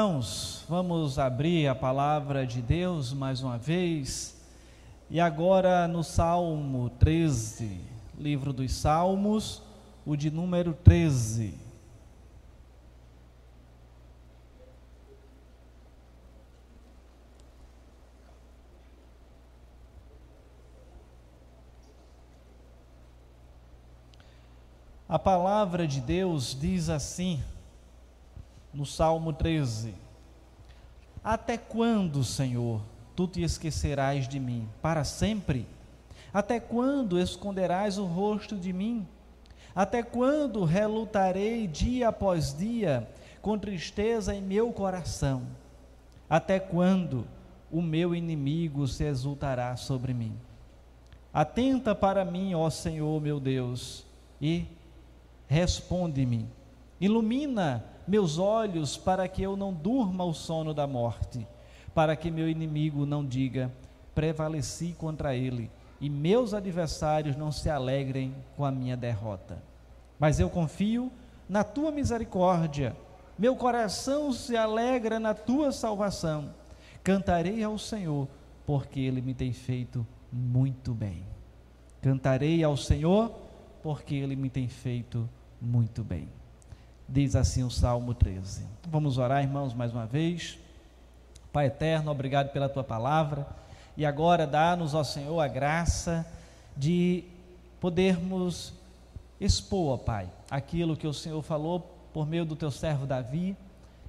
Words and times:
Irmãos, 0.00 0.64
vamos 0.68 1.18
abrir 1.18 1.66
a 1.66 1.74
palavra 1.74 2.46
de 2.46 2.62
Deus 2.62 3.12
mais 3.12 3.42
uma 3.42 3.58
vez. 3.58 4.40
E 5.10 5.18
agora 5.18 5.88
no 5.88 6.04
Salmo 6.04 6.90
13, 6.90 7.80
livro 8.18 8.52
dos 8.52 8.72
Salmos, 8.72 9.62
o 10.06 10.14
de 10.14 10.30
número 10.30 10.72
13. 10.72 11.69
A 25.10 25.18
palavra 25.18 25.88
de 25.88 26.00
Deus 26.00 26.56
diz 26.56 26.88
assim: 26.88 27.42
no 28.72 28.86
Salmo 28.86 29.32
13: 29.32 29.92
Até 31.24 31.58
quando, 31.58 32.22
Senhor, 32.22 32.80
tu 33.16 33.26
te 33.26 33.42
esquecerás 33.42 34.28
de 34.28 34.38
mim? 34.38 34.68
Para 34.80 35.02
sempre? 35.02 35.66
Até 36.32 36.60
quando 36.60 37.18
esconderás 37.18 37.98
o 37.98 38.04
rosto 38.04 38.56
de 38.56 38.72
mim? 38.72 39.04
Até 39.74 40.00
quando 40.00 40.62
relutarei 40.62 41.66
dia 41.66 42.10
após 42.10 42.56
dia 42.56 43.08
com 43.42 43.58
tristeza 43.58 44.32
em 44.32 44.40
meu 44.40 44.72
coração? 44.72 45.42
Até 46.28 46.60
quando 46.60 47.26
o 47.68 47.82
meu 47.82 48.14
inimigo 48.14 48.86
se 48.86 49.02
exultará 49.02 49.76
sobre 49.76 50.14
mim? 50.14 50.36
Atenta 51.34 51.96
para 51.96 52.24
mim, 52.24 52.54
ó 52.54 52.70
Senhor 52.70 53.20
meu 53.20 53.40
Deus, 53.40 54.06
e 54.40 54.66
responde-me. 55.50 56.46
Ilumina 57.00 57.84
meus 58.06 58.38
olhos 58.38 58.96
para 58.96 59.26
que 59.26 59.42
eu 59.42 59.56
não 59.56 59.74
durma 59.74 60.24
o 60.24 60.32
sono 60.32 60.72
da 60.72 60.86
morte, 60.86 61.44
para 61.92 62.14
que 62.14 62.30
meu 62.30 62.48
inimigo 62.48 63.04
não 63.04 63.26
diga: 63.26 63.68
prevaleci 64.14 64.94
contra 64.96 65.34
ele, 65.34 65.68
e 66.00 66.08
meus 66.08 66.54
adversários 66.54 67.34
não 67.34 67.50
se 67.50 67.68
alegrem 67.68 68.32
com 68.56 68.64
a 68.64 68.70
minha 68.70 68.96
derrota. 68.96 69.60
Mas 70.20 70.38
eu 70.38 70.48
confio 70.48 71.10
na 71.48 71.64
tua 71.64 71.90
misericórdia, 71.90 72.96
meu 73.36 73.56
coração 73.56 74.32
se 74.32 74.56
alegra 74.56 75.18
na 75.18 75.34
tua 75.34 75.72
salvação. 75.72 76.54
Cantarei 77.02 77.64
ao 77.64 77.76
Senhor, 77.76 78.28
porque 78.64 79.00
ele 79.00 79.20
me 79.20 79.34
tem 79.34 79.52
feito 79.52 80.06
muito 80.32 80.94
bem. 80.94 81.24
Cantarei 82.00 82.62
ao 82.62 82.76
Senhor, 82.76 83.32
porque 83.82 84.14
ele 84.14 84.36
me 84.36 84.48
tem 84.48 84.68
feito 84.68 85.18
muito 85.18 85.39
bem. 86.04 86.28
Diz 87.08 87.34
assim 87.36 87.64
o 87.64 87.70
Salmo 87.70 88.14
13. 88.14 88.64
Vamos 88.88 89.18
orar, 89.18 89.42
irmãos, 89.42 89.74
mais 89.74 89.92
uma 89.92 90.06
vez. 90.06 90.58
Pai 91.52 91.66
eterno, 91.66 92.10
obrigado 92.10 92.52
pela 92.52 92.68
tua 92.68 92.84
palavra. 92.84 93.46
E 93.96 94.06
agora 94.06 94.46
dá-nos, 94.46 94.94
ó 94.94 95.02
Senhor, 95.02 95.40
a 95.40 95.48
graça 95.48 96.26
de 96.76 97.24
podermos 97.80 98.72
expor, 99.40 99.94
ó 99.94 99.96
Pai, 99.96 100.30
aquilo 100.50 100.96
que 100.96 101.06
o 101.06 101.12
Senhor 101.12 101.42
falou 101.42 101.80
por 102.12 102.26
meio 102.26 102.44
do 102.44 102.56
teu 102.56 102.70
servo 102.70 103.06
Davi 103.06 103.56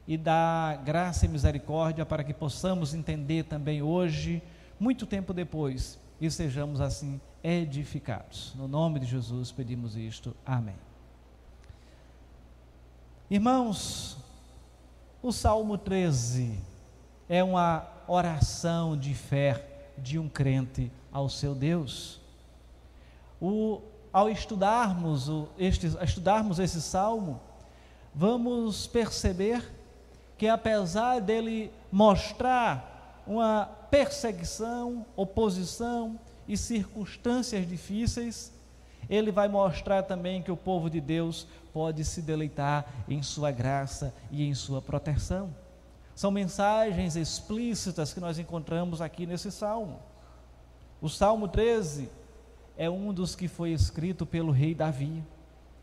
e 0.08 0.18
da 0.18 0.80
graça 0.84 1.26
e 1.26 1.30
misericórdia 1.30 2.06
para 2.06 2.24
que 2.24 2.34
possamos 2.34 2.94
entender 2.94 3.44
também 3.44 3.82
hoje, 3.82 4.42
muito 4.80 5.06
tempo 5.06 5.34
depois, 5.34 6.00
e 6.20 6.30
sejamos 6.30 6.82
assim 6.82 7.20
edificados. 7.44 8.54
No 8.56 8.68
nome 8.68 9.00
de 9.00 9.06
Jesus 9.06 9.52
pedimos 9.52 9.96
isto. 9.96 10.36
Amém. 10.46 10.91
Irmãos, 13.32 14.18
o 15.24 15.32
Salmo 15.32 15.78
13 15.78 16.60
é 17.30 17.42
uma 17.42 17.88
oração 18.06 18.98
de 18.98 19.14
fé 19.14 19.66
de 19.98 20.20
um 20.20 20.28
crente 20.28 20.92
ao 21.14 21.30
seu 21.30 21.56
Deus. 21.56 22.20
O, 23.42 23.80
ao 24.12 24.30
estudarmos, 24.30 25.30
o, 25.30 25.48
este, 25.58 25.88
estudarmos 26.04 26.60
esse 26.60 26.82
salmo, 26.82 27.40
vamos 28.14 28.86
perceber 28.86 29.64
que 30.38 30.50
apesar 30.50 31.22
dele 31.22 31.72
mostrar 31.90 33.24
uma 33.26 33.64
perseguição, 33.90 35.06
oposição 35.16 36.20
e 36.50 36.58
circunstâncias 36.58 37.66
difíceis, 37.66 38.52
ele 39.12 39.30
vai 39.30 39.50
mostrar 39.50 40.04
também 40.04 40.42
que 40.42 40.52
o 40.52 40.56
povo 40.56 40.90
de 40.90 41.02
Deus 41.02 41.46
pode 41.74 42.06
se 42.06 42.22
deleitar 42.22 42.86
em 43.10 43.22
sua 43.22 43.52
graça 43.52 44.14
e 44.32 44.48
em 44.48 44.54
sua 44.54 44.82
proteção. 44.82 45.54
São 46.16 46.32
mensagens 46.32 47.18
explícitas 47.18 48.14
que 48.14 48.22
nós 48.22 48.40
encontramos 48.40 49.02
aqui 49.02 49.26
nesse 49.26 49.52
salmo. 49.52 50.00
O 51.02 51.10
Salmo 51.10 51.50
13 51.50 52.10
é 52.78 52.90
um 52.90 53.14
dos 53.14 53.36
que 53.36 53.50
foi 53.50 53.72
escrito 53.72 54.26
pelo 54.26 54.52
rei 54.52 54.74
Davi. 54.74 55.22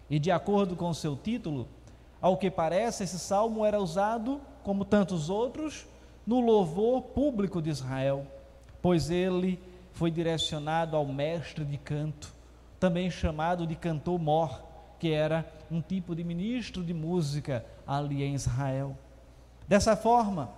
E 0.08 0.18
de 0.18 0.30
acordo 0.30 0.74
com 0.74 0.88
o 0.88 0.94
seu 0.94 1.14
título, 1.14 1.68
ao 2.22 2.38
que 2.38 2.50
parece, 2.50 3.04
esse 3.04 3.18
salmo 3.18 3.62
era 3.62 3.78
usado, 3.78 4.40
como 4.62 4.86
tantos 4.86 5.28
outros, 5.28 5.86
no 6.26 6.40
louvor 6.40 7.02
público 7.02 7.60
de 7.60 7.68
Israel, 7.68 8.26
pois 8.80 9.10
ele 9.10 9.60
foi 9.92 10.10
direcionado 10.10 10.96
ao 10.96 11.04
mestre 11.04 11.64
de 11.64 11.76
canto, 11.76 12.38
também 12.78 13.10
chamado 13.10 13.66
de 13.66 13.74
cantor 13.74 14.18
mor, 14.18 14.62
que 14.98 15.12
era 15.12 15.46
um 15.70 15.80
tipo 15.80 16.14
de 16.14 16.24
ministro 16.24 16.82
de 16.82 16.94
música 16.94 17.64
ali 17.86 18.22
em 18.22 18.34
Israel. 18.34 18.96
Dessa 19.66 19.96
forma, 19.96 20.50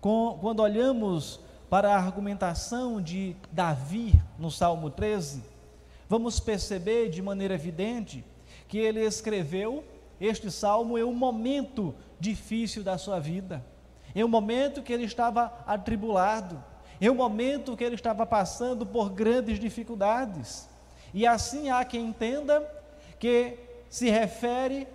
com, 0.00 0.38
quando 0.40 0.60
olhamos 0.60 1.40
para 1.68 1.92
a 1.92 1.96
argumentação 1.96 3.00
de 3.00 3.36
Davi 3.52 4.14
no 4.38 4.50
Salmo 4.50 4.90
13, 4.90 5.42
vamos 6.08 6.40
perceber 6.40 7.10
de 7.10 7.20
maneira 7.20 7.54
evidente 7.54 8.24
que 8.66 8.78
ele 8.78 9.00
escreveu 9.00 9.84
este 10.20 10.50
salmo 10.50 10.98
em 10.98 11.04
um 11.04 11.14
momento 11.14 11.94
difícil 12.18 12.82
da 12.82 12.98
sua 12.98 13.20
vida, 13.20 13.64
em 14.14 14.24
um 14.24 14.28
momento 14.28 14.82
que 14.82 14.92
ele 14.92 15.04
estava 15.04 15.52
atribulado, 15.66 16.62
em 17.00 17.08
um 17.08 17.14
momento 17.14 17.76
que 17.76 17.84
ele 17.84 17.94
estava 17.94 18.26
passando 18.26 18.84
por 18.84 19.10
grandes 19.10 19.58
dificuldades. 19.58 20.68
E 21.12 21.26
assim 21.26 21.70
há 21.70 21.84
quem 21.84 22.06
entenda 22.06 22.66
que 23.18 23.58
se 23.88 24.10
refere, 24.10 24.86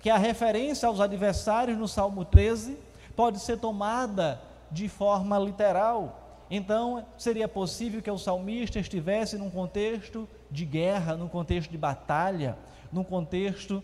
que 0.00 0.10
a 0.10 0.16
referência 0.16 0.88
aos 0.88 1.00
adversários 1.00 1.78
no 1.78 1.88
Salmo 1.88 2.24
13 2.24 2.78
pode 3.14 3.38
ser 3.38 3.58
tomada 3.58 4.40
de 4.70 4.88
forma 4.88 5.38
literal. 5.38 6.20
Então, 6.50 7.06
seria 7.16 7.48
possível 7.48 8.02
que 8.02 8.10
o 8.10 8.18
salmista 8.18 8.78
estivesse 8.78 9.38
num 9.38 9.50
contexto 9.50 10.28
de 10.50 10.64
guerra, 10.64 11.16
num 11.16 11.28
contexto 11.28 11.70
de 11.70 11.78
batalha, 11.78 12.56
num 12.92 13.04
contexto 13.04 13.82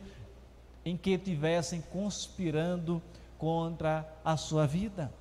em 0.84 0.96
que 0.96 1.12
estivessem 1.12 1.82
conspirando 1.92 3.02
contra 3.38 4.06
a 4.24 4.36
sua 4.36 4.66
vida. 4.66 5.12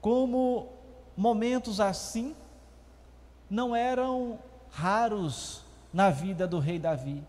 Como 0.00 0.68
momentos 1.16 1.80
assim 1.80 2.34
não 3.48 3.74
eram 3.74 4.38
raros 4.70 5.62
na 5.92 6.10
vida 6.10 6.46
do 6.46 6.58
rei 6.58 6.78
Davi. 6.78 7.22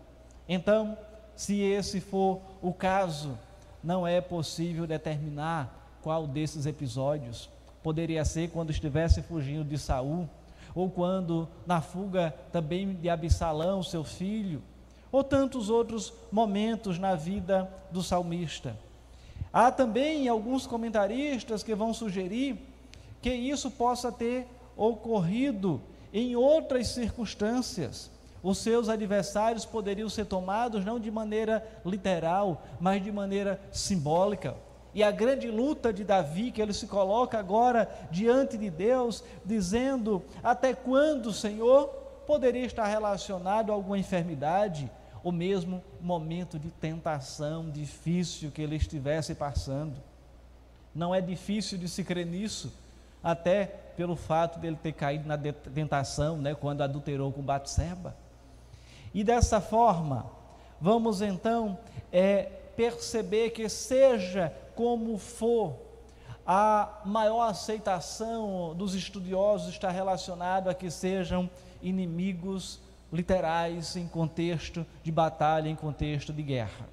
Então, 0.48 0.96
se 1.34 1.60
esse 1.60 2.00
for 2.00 2.40
o 2.60 2.72
caso, 2.72 3.38
não 3.82 4.06
é 4.06 4.20
possível 4.20 4.86
determinar 4.86 5.96
qual 6.02 6.26
desses 6.26 6.66
episódios. 6.66 7.48
Poderia 7.82 8.24
ser 8.24 8.50
quando 8.50 8.70
estivesse 8.70 9.22
fugindo 9.22 9.64
de 9.64 9.78
Saul, 9.78 10.28
ou 10.74 10.90
quando 10.90 11.48
na 11.66 11.80
fuga 11.80 12.34
também 12.52 12.94
de 12.94 13.08
Absalão, 13.08 13.82
seu 13.82 14.04
filho, 14.04 14.62
ou 15.10 15.24
tantos 15.24 15.70
outros 15.70 16.12
momentos 16.30 16.98
na 16.98 17.14
vida 17.14 17.68
do 17.90 18.02
salmista. 18.02 18.76
Há 19.52 19.70
também 19.70 20.28
alguns 20.28 20.66
comentaristas 20.66 21.62
que 21.62 21.74
vão 21.74 21.94
sugerir 21.94 22.58
que 23.22 23.32
isso 23.32 23.70
possa 23.70 24.12
ter 24.12 24.46
ocorrido 24.76 25.80
em 26.12 26.36
outras 26.36 26.88
circunstâncias. 26.88 28.10
Os 28.42 28.58
seus 28.58 28.88
adversários 28.88 29.64
poderiam 29.64 30.08
ser 30.08 30.24
tomados 30.26 30.84
não 30.84 31.00
de 31.00 31.10
maneira 31.10 31.66
literal, 31.84 32.62
mas 32.80 33.02
de 33.02 33.10
maneira 33.10 33.60
simbólica. 33.72 34.54
E 34.94 35.02
a 35.02 35.10
grande 35.10 35.50
luta 35.50 35.92
de 35.92 36.02
Davi, 36.02 36.50
que 36.50 36.62
ele 36.62 36.72
se 36.72 36.86
coloca 36.86 37.38
agora 37.38 37.88
diante 38.10 38.56
de 38.56 38.70
Deus, 38.70 39.22
dizendo: 39.44 40.22
Até 40.42 40.72
quando, 40.72 41.32
Senhor, 41.32 41.88
poderia 42.26 42.64
estar 42.64 42.86
relacionado 42.86 43.70
a 43.70 43.74
alguma 43.74 43.98
enfermidade, 43.98 44.90
ou 45.22 45.32
mesmo 45.32 45.82
momento 46.00 46.58
de 46.58 46.70
tentação 46.70 47.70
difícil 47.70 48.50
que 48.50 48.62
ele 48.62 48.76
estivesse 48.76 49.34
passando. 49.34 49.96
Não 50.94 51.14
é 51.14 51.20
difícil 51.20 51.76
de 51.76 51.88
se 51.88 52.02
crer 52.02 52.26
nisso, 52.26 52.72
até 53.30 53.66
pelo 53.96 54.16
fato 54.16 54.58
dele 54.58 54.78
ter 54.82 54.92
caído 54.92 55.28
na 55.28 55.36
tentação, 55.36 56.38
né, 56.38 56.54
quando 56.54 56.82
adulterou 56.82 57.30
com 57.32 57.42
Batseba. 57.42 58.16
E 59.12 59.22
dessa 59.22 59.60
forma, 59.60 60.26
vamos 60.80 61.20
então 61.20 61.78
é, 62.12 62.44
perceber 62.76 63.50
que 63.50 63.68
seja 63.68 64.52
como 64.74 65.18
for, 65.18 65.76
a 66.46 67.00
maior 67.04 67.42
aceitação 67.42 68.74
dos 68.74 68.94
estudiosos 68.94 69.74
está 69.74 69.90
relacionado 69.90 70.70
a 70.70 70.74
que 70.74 70.90
sejam 70.90 71.50
inimigos 71.82 72.80
literais 73.12 73.96
em 73.96 74.06
contexto 74.06 74.86
de 75.02 75.12
batalha, 75.12 75.68
em 75.68 75.76
contexto 75.76 76.32
de 76.32 76.42
guerra. 76.42 76.88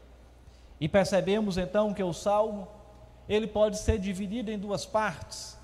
E 0.82 0.90
percebemos 0.90 1.58
então 1.58 1.94
que 1.94 2.04
o 2.04 2.12
salmo 2.12 2.68
ele 3.30 3.48
pode 3.48 3.78
ser 3.78 3.98
dividido 3.98 4.52
em 4.52 4.60
duas 4.60 4.86
partes. 4.86 5.58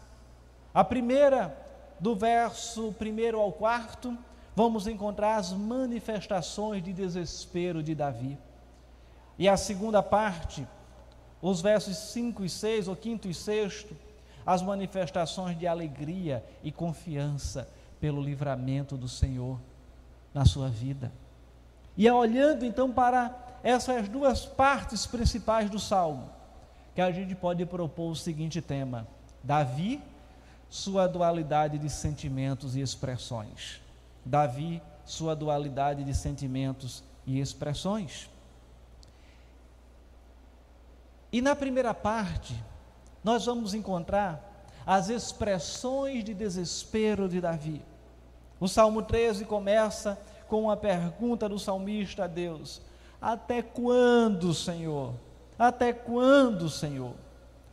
A 0.74 0.84
primeira, 0.84 1.56
do 2.00 2.16
verso 2.16 2.96
1 3.00 3.38
ao 3.38 3.52
4, 3.52 4.18
vamos 4.56 4.88
encontrar 4.88 5.36
as 5.36 5.52
manifestações 5.52 6.82
de 6.84 6.94
desespero 6.94 7.84
de 7.84 7.94
Davi. 7.94 8.38
E 9.38 9.50
a 9.50 9.58
segunda 9.58 10.02
parte, 10.02 10.68
os 11.42 11.62
versos 11.62 11.98
5 11.98 12.46
e 12.46 12.50
6, 12.50 12.88
ou 12.88 12.96
5 12.96 13.28
e 13.28 13.34
6, 13.34 13.86
as 14.46 14.62
manifestações 14.62 15.58
de 15.58 15.68
alegria 15.68 16.44
e 16.64 16.72
confiança 16.72 17.68
pelo 18.00 18.22
livramento 18.22 18.98
do 18.98 19.08
Senhor 19.08 19.60
na 20.34 20.46
sua 20.46 20.70
vida. 20.70 21.12
E 21.98 22.08
é 22.08 22.14
olhando 22.14 22.66
então 22.66 22.92
para 22.92 23.36
essas 23.64 24.08
duas 24.08 24.46
partes 24.46 25.06
principais 25.06 25.70
do 25.70 25.80
salmo, 25.80 26.30
que 26.96 27.02
a 27.02 27.12
gente 27.12 27.36
pode 27.36 27.66
propor 27.66 28.12
o 28.12 28.16
seguinte 28.16 28.62
tema: 28.62 29.06
Davi, 29.44 30.02
sua 30.72 31.06
dualidade 31.06 31.78
de 31.78 31.90
sentimentos 31.90 32.78
e 32.78 32.82
expressões. 32.82 33.82
Davi, 34.24 34.82
sua 35.04 35.36
dualidade 35.36 36.02
de 36.06 36.14
sentimentos 36.16 37.04
e 37.28 37.42
expressões. 37.42 38.30
E 41.30 41.42
na 41.42 41.58
primeira 41.58 41.94
parte, 41.94 42.56
nós 43.22 43.46
vamos 43.46 43.74
encontrar 43.74 44.66
as 44.86 45.10
expressões 45.10 46.24
de 46.24 46.34
desespero 46.34 47.28
de 47.28 47.42
Davi. 47.42 47.84
O 48.58 48.68
Salmo 48.68 49.02
13 49.02 49.44
começa 49.44 50.18
com 50.48 50.64
uma 50.64 50.78
pergunta 50.78 51.50
do 51.50 51.60
salmista 51.60 52.24
a 52.24 52.28
Deus: 52.28 52.82
Até 53.22 53.62
quando, 53.62 54.54
Senhor? 54.54 55.14
Até 55.60 55.92
quando, 55.92 56.70
Senhor? 56.70 57.14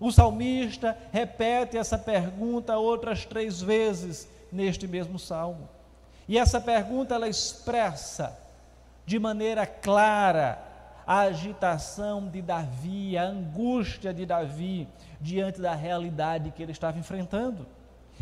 O 0.01 0.13
salmista 0.13 0.97
repete 1.13 1.77
essa 1.77 1.99
pergunta 1.99 2.77
outras 2.77 3.25
três 3.25 3.61
vezes 3.61 4.29
neste 4.53 4.87
mesmo 4.87 5.19
salmo. 5.19 5.69
E 6.29 6.39
essa 6.39 6.61
pergunta 6.61 7.15
ela 7.15 7.29
expressa 7.29 8.39
de 9.05 9.19
maneira 9.19 9.67
clara 9.67 10.63
a 11.07 11.21
agitação 11.21 12.29
de 12.29 12.43
Davi, 12.43 13.17
a 13.17 13.25
angústia 13.25 14.13
de 14.13 14.27
Davi 14.27 14.87
diante 15.19 15.61
da 15.61 15.75
realidade 15.75 16.51
que 16.51 16.63
ele 16.63 16.73
estava 16.73 16.99
enfrentando. 16.99 17.67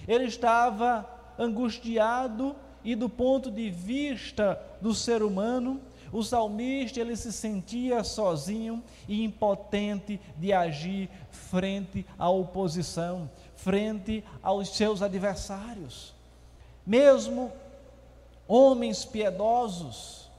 Ele 0.06 0.24
estava 0.24 1.04
angustiado 1.36 2.54
e 2.84 2.94
do 2.94 3.08
ponto 3.08 3.50
de 3.50 3.68
vista 3.68 4.60
do 4.80 4.94
ser 4.94 5.24
humano, 5.24 5.80
o 6.12 6.22
salmista 6.22 7.00
ele 7.00 7.16
se 7.16 7.32
sentia 7.32 8.02
sozinho 8.04 8.82
e 9.08 9.24
impotente 9.24 10.20
de 10.36 10.52
agir 10.52 11.08
frente 11.30 12.06
à 12.18 12.28
oposição, 12.28 13.30
frente 13.54 14.24
aos 14.42 14.68
seus 14.76 15.02
adversários. 15.02 16.14
Mesmo 16.86 17.52
homens 18.46 19.04
piedosos, 19.04 20.30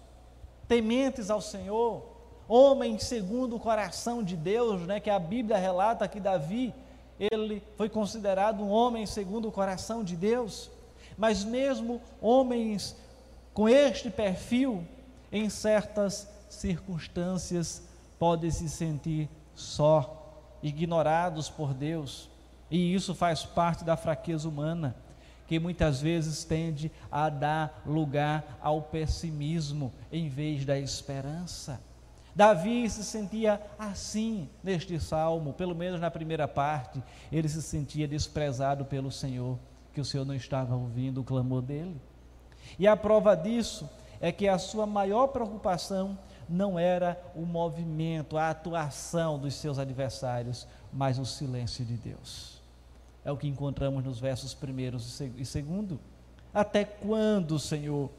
tementes 0.68 1.30
ao 1.30 1.42
Senhor, 1.42 2.04
homens 2.48 3.04
segundo 3.04 3.56
o 3.58 3.60
coração 3.60 4.24
de 4.24 4.36
Deus, 4.36 4.82
né, 4.84 5.00
que 5.00 5.10
a 5.10 5.20
Bíblia 5.20 5.58
relata 5.58 6.08
que 6.08 6.20
Davi, 6.20 6.74
ele 7.20 7.64
foi 7.76 7.90
considerado 7.90 8.64
um 8.64 8.70
homem 8.70 9.06
segundo 9.06 9.48
o 9.48 9.52
coração 9.52 10.04
de 10.04 10.16
Deus. 10.16 10.70
Mas 11.18 11.44
mesmo 11.44 12.00
homens 12.22 12.96
com 13.54 13.68
este 13.68 14.10
perfil, 14.10 14.86
em 15.32 15.50
certas 15.50 16.28
circunstâncias, 16.50 17.84
podem 18.18 18.50
se 18.50 18.70
sentir 18.70 19.30
só, 19.54 20.58
ignorados 20.62 21.50
por 21.50 21.74
Deus. 21.74 22.30
E 22.70 22.94
isso 22.94 23.14
faz 23.16 23.44
parte 23.44 23.84
da 23.84 23.96
fraqueza 23.96 24.48
humana, 24.48 24.96
que 25.48 25.60
muitas 25.60 26.02
vezes 26.02 26.44
tende 26.44 26.92
a 27.12 27.30
dar 27.30 27.82
lugar 27.86 28.58
ao 28.62 28.82
pessimismo 28.82 29.94
em 30.12 30.28
vez 30.28 30.66
da 30.66 30.78
esperança. 30.78 31.80
Davi 32.36 32.88
se 32.90 33.04
sentia 33.04 33.60
assim 33.80 34.48
neste 34.64 35.00
salmo, 35.00 35.54
pelo 35.54 35.74
menos 35.74 36.00
na 36.00 36.12
primeira 36.12 36.48
parte, 36.48 37.02
ele 37.32 37.50
se 37.50 37.62
sentia 37.62 38.08
desprezado 38.08 38.86
pelo 38.86 39.12
Senhor 39.12 39.58
que 39.92 40.02
o 40.02 40.06
Senhor 40.06 40.26
não 40.26 40.36
estava 40.36 40.76
ouvindo 40.76 41.22
o 41.22 41.24
clamor 41.24 41.64
dele. 41.64 42.00
E 42.78 42.86
a 42.86 42.96
prova 42.96 43.34
disso 43.34 43.90
é 44.20 44.32
que 44.32 44.48
a 44.48 44.58
sua 44.58 44.86
maior 44.86 45.28
preocupação 45.28 46.18
não 46.50 46.80
era 46.80 47.22
o 47.36 47.42
movimento, 47.46 48.38
a 48.38 48.50
atuação 48.50 49.38
dos 49.38 49.54
seus 49.56 49.78
adversários, 49.78 50.68
mas 50.92 51.20
o 51.20 51.26
silêncio 51.26 51.86
de 51.86 51.96
Deus. 51.96 52.62
É 53.24 53.32
o 53.32 53.38
que 53.38 53.48
encontramos 53.48 54.04
nos 54.04 54.20
versos 54.20 54.54
primeiros 54.54 55.20
e 55.20 55.46
segundo. 55.46 56.00
Até 56.54 56.86
quando, 56.86 57.60
Senhor, 57.60 58.10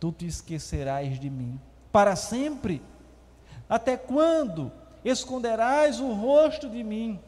tu 0.00 0.10
te 0.10 0.26
esquecerás 0.26 1.20
de 1.20 1.30
mim? 1.30 1.60
Para 1.92 2.16
sempre? 2.16 2.82
Até 3.68 3.96
quando 3.96 4.72
esconderás 5.04 6.00
o 6.00 6.12
rosto 6.12 6.68
de 6.68 6.82
mim? 6.82 7.20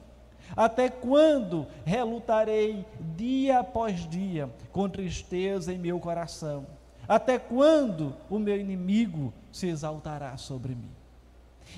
Até 0.57 0.89
quando 0.89 1.67
relutarei 1.85 2.85
dia 3.17 3.61
após 3.61 4.09
dia 4.09 4.51
com 4.73 4.89
tristeza 4.89 5.73
em 5.73 5.79
meu 5.79 6.01
coração? 6.01 6.67
Até 7.09 7.39
quando 7.39 8.15
o 8.29 8.39
meu 8.39 8.61
inimigo 8.61 9.33
se 9.51 9.67
exaltará 9.67 10.37
sobre 10.37 10.75
mim? 10.75 10.91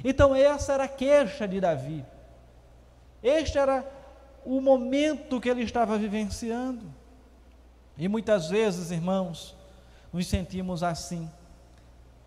Então, 0.05 0.35
essa 0.35 0.73
era 0.73 0.85
a 0.85 0.89
queixa 0.89 1.47
de 1.47 1.61
Davi. 1.61 2.05
Este 3.23 3.57
era 3.59 3.89
o 4.45 4.61
momento 4.61 5.41
que 5.41 5.49
ele 5.49 5.63
estava 5.63 5.97
vivenciando. 5.97 6.87
E 7.97 8.09
muitas 8.09 8.49
vezes, 8.49 8.91
irmãos, 8.91 9.55
nos 10.13 10.27
sentimos 10.27 10.83
assim 10.83 11.31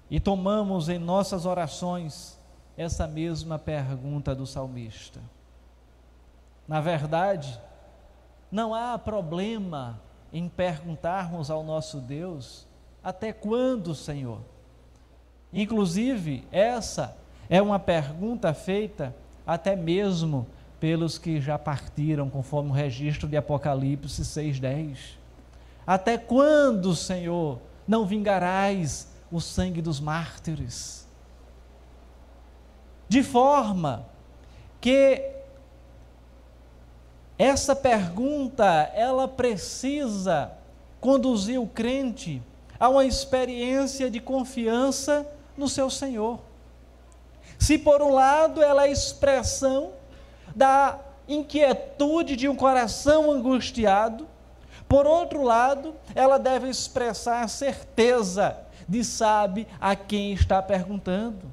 e 0.09 0.19
tomamos 0.19 0.87
em 0.89 0.99
nossas 0.99 1.45
orações 1.45 2.39
essa 2.77 3.07
mesma 3.07 3.57
pergunta 3.57 4.33
do 4.35 4.45
salmista. 4.45 5.19
Na 6.67 6.79
verdade, 6.79 7.59
não 8.51 8.73
há 8.73 8.97
problema 8.97 9.99
em 10.31 10.47
perguntarmos 10.47 11.49
ao 11.49 11.63
nosso 11.63 11.99
Deus 11.99 12.67
até 13.03 13.33
quando, 13.33 13.93
Senhor? 13.93 14.39
Inclusive, 15.51 16.47
essa 16.51 17.15
é 17.49 17.61
uma 17.61 17.77
pergunta 17.77 18.53
feita 18.53 19.15
até 19.45 19.75
mesmo 19.75 20.47
pelos 20.79 21.17
que 21.17 21.39
já 21.39 21.57
partiram, 21.57 22.29
conforme 22.29 22.69
o 22.69 22.73
registro 22.73 23.27
de 23.27 23.37
Apocalipse 23.37 24.21
6,10. 24.21 25.17
Até 25.85 26.17
quando, 26.17 26.95
Senhor, 26.95 27.59
não 27.87 28.05
vingarás 28.05 29.09
o 29.31 29.39
sangue 29.39 29.81
dos 29.81 29.99
mártires? 29.99 31.07
De 33.07 33.21
forma 33.21 34.05
que 34.81 35.33
essa 37.37 37.75
pergunta, 37.75 38.91
ela 38.93 39.27
precisa 39.27 40.51
conduzir 40.99 41.59
o 41.59 41.67
crente 41.67 42.41
a 42.83 42.89
uma 42.89 43.05
experiência 43.05 44.11
de 44.11 44.19
confiança 44.19 45.25
no 45.55 45.69
seu 45.69 45.89
Senhor. 45.89 46.41
Se 47.57 47.77
por 47.77 48.01
um 48.01 48.11
lado 48.11 48.61
ela 48.61 48.87
é 48.87 48.91
expressão 48.91 49.93
da 50.53 50.99
inquietude 51.25 52.35
de 52.35 52.49
um 52.49 52.57
coração 52.57 53.31
angustiado, 53.31 54.27
por 54.85 55.07
outro 55.07 55.43
lado, 55.43 55.95
ela 56.13 56.37
deve 56.37 56.67
expressar 56.67 57.41
a 57.41 57.47
certeza 57.47 58.57
de 58.85 59.01
sabe 59.01 59.65
a 59.79 59.95
quem 59.95 60.33
está 60.33 60.61
perguntando, 60.61 61.49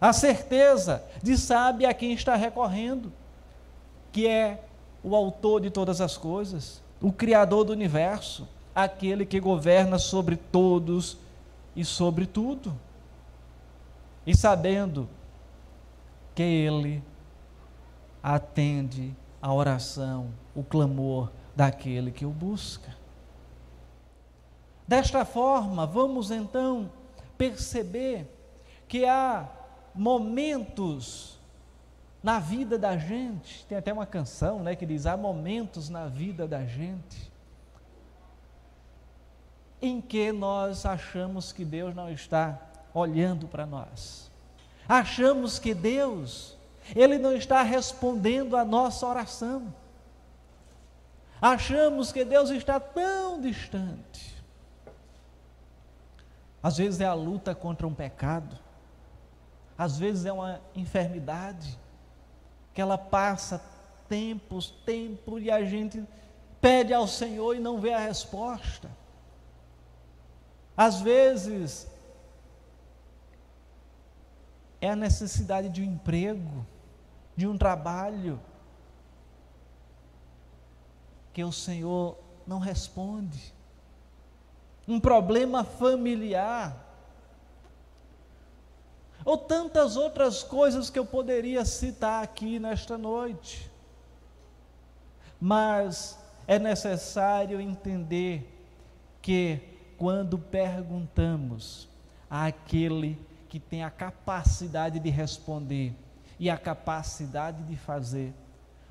a 0.00 0.12
certeza 0.12 1.04
de 1.22 1.38
sabe 1.38 1.86
a 1.86 1.94
quem 1.94 2.12
está 2.12 2.34
recorrendo 2.34 3.12
que 4.10 4.26
é 4.26 4.64
o 5.00 5.14
autor 5.14 5.60
de 5.60 5.70
todas 5.70 6.00
as 6.00 6.16
coisas, 6.16 6.82
o 7.00 7.12
criador 7.12 7.62
do 7.62 7.72
universo, 7.72 8.48
aquele 8.84 9.26
que 9.26 9.40
governa 9.40 9.98
sobre 9.98 10.36
todos 10.36 11.18
e 11.74 11.84
sobre 11.84 12.26
tudo. 12.26 12.78
E 14.24 14.36
sabendo 14.36 15.08
que 16.32 16.44
ele 16.44 17.02
atende 18.22 19.16
a 19.42 19.52
oração, 19.52 20.28
o 20.54 20.62
clamor 20.62 21.30
daquele 21.56 22.12
que 22.12 22.24
o 22.24 22.30
busca. 22.30 22.96
Desta 24.86 25.24
forma, 25.24 25.84
vamos 25.84 26.30
então 26.30 26.88
perceber 27.36 28.32
que 28.86 29.04
há 29.04 29.48
momentos 29.92 31.36
na 32.22 32.38
vida 32.38 32.78
da 32.78 32.96
gente, 32.96 33.64
tem 33.66 33.76
até 33.76 33.92
uma 33.92 34.06
canção 34.06 34.62
né, 34.62 34.76
que 34.76 34.86
diz: 34.86 35.04
há 35.04 35.16
momentos 35.16 35.88
na 35.88 36.06
vida 36.06 36.46
da 36.46 36.64
gente 36.64 37.28
em 39.80 40.00
que 40.00 40.32
nós 40.32 40.84
achamos 40.84 41.52
que 41.52 41.64
Deus 41.64 41.94
não 41.94 42.10
está 42.10 42.60
olhando 42.92 43.46
para 43.46 43.64
nós, 43.64 44.30
achamos 44.88 45.58
que 45.58 45.74
Deus, 45.74 46.56
Ele 46.94 47.18
não 47.18 47.32
está 47.32 47.62
respondendo 47.62 48.56
a 48.56 48.64
nossa 48.64 49.06
oração, 49.06 49.72
achamos 51.40 52.10
que 52.12 52.24
Deus 52.24 52.50
está 52.50 52.80
tão 52.80 53.40
distante. 53.40 54.36
Às 56.62 56.76
vezes 56.76 57.00
é 57.00 57.06
a 57.06 57.14
luta 57.14 57.54
contra 57.54 57.86
um 57.86 57.94
pecado, 57.94 58.58
às 59.76 59.96
vezes 59.96 60.24
é 60.24 60.32
uma 60.32 60.60
enfermidade, 60.74 61.78
que 62.74 62.80
ela 62.80 62.98
passa 62.98 63.62
tempos, 64.08 64.70
tempo, 64.84 65.38
e 65.38 65.50
a 65.50 65.64
gente 65.64 66.02
pede 66.60 66.92
ao 66.92 67.06
Senhor 67.06 67.54
e 67.54 67.60
não 67.60 67.80
vê 67.80 67.92
a 67.92 67.98
resposta. 67.98 68.90
Às 70.78 71.00
vezes 71.00 71.88
é 74.80 74.90
a 74.90 74.94
necessidade 74.94 75.68
de 75.68 75.82
um 75.82 75.84
emprego, 75.84 76.64
de 77.36 77.48
um 77.48 77.58
trabalho, 77.58 78.40
que 81.32 81.42
o 81.42 81.50
Senhor 81.50 82.16
não 82.46 82.60
responde 82.60 83.52
um 84.86 85.00
problema 85.00 85.64
familiar, 85.64 86.86
ou 89.24 89.36
tantas 89.36 89.96
outras 89.96 90.44
coisas 90.44 90.88
que 90.88 90.98
eu 90.98 91.04
poderia 91.04 91.64
citar 91.64 92.22
aqui 92.22 92.60
nesta 92.60 92.96
noite. 92.96 93.68
Mas 95.40 96.16
é 96.46 96.56
necessário 96.58 97.60
entender 97.60 98.48
que 99.20 99.77
quando 99.98 100.38
perguntamos 100.38 101.88
àquele 102.30 103.18
que 103.48 103.58
tem 103.58 103.82
a 103.82 103.90
capacidade 103.90 105.00
de 105.00 105.10
responder 105.10 105.92
e 106.38 106.48
a 106.48 106.56
capacidade 106.56 107.64
de 107.64 107.76
fazer, 107.76 108.32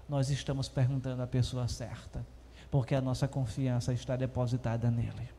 nós 0.10 0.30
estamos 0.30 0.68
perguntando 0.68 1.24
à 1.24 1.28
pessoa 1.28 1.68
certa, 1.68 2.26
porque 2.70 2.94
a 2.94 3.02
nossa 3.02 3.28
confiança 3.28 3.94
está 3.94 4.18
depositada 4.18 4.92
nele. 4.92 5.30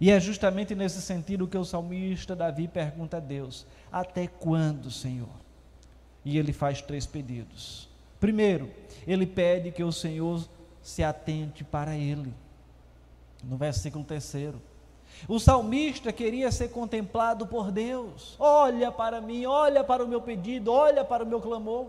E 0.00 0.10
é 0.10 0.18
justamente 0.18 0.74
nesse 0.74 1.00
sentido 1.02 1.46
que 1.46 1.56
o 1.56 1.64
salmista 1.64 2.34
Davi 2.34 2.66
pergunta 2.66 3.18
a 3.18 3.20
Deus: 3.20 3.66
Até 3.92 4.26
quando, 4.26 4.90
Senhor? 4.90 5.28
E 6.24 6.38
ele 6.38 6.52
faz 6.52 6.80
três 6.80 7.06
pedidos. 7.06 7.88
Primeiro, 8.18 8.70
ele 9.06 9.26
pede 9.26 9.70
que 9.70 9.84
o 9.84 9.92
Senhor 9.92 10.46
se 10.82 11.02
atente 11.02 11.62
para 11.62 11.94
ele. 11.94 12.32
No 13.48 13.56
versículo 13.56 14.04
terceiro. 14.04 14.60
O 15.28 15.38
salmista 15.38 16.12
queria 16.12 16.50
ser 16.50 16.68
contemplado 16.68 17.46
por 17.46 17.70
Deus. 17.70 18.34
Olha 18.38 18.90
para 18.90 19.20
mim, 19.20 19.46
olha 19.46 19.84
para 19.84 20.04
o 20.04 20.08
meu 20.08 20.20
pedido, 20.20 20.72
olha 20.72 21.04
para 21.04 21.24
o 21.24 21.26
meu 21.26 21.40
clamor. 21.40 21.86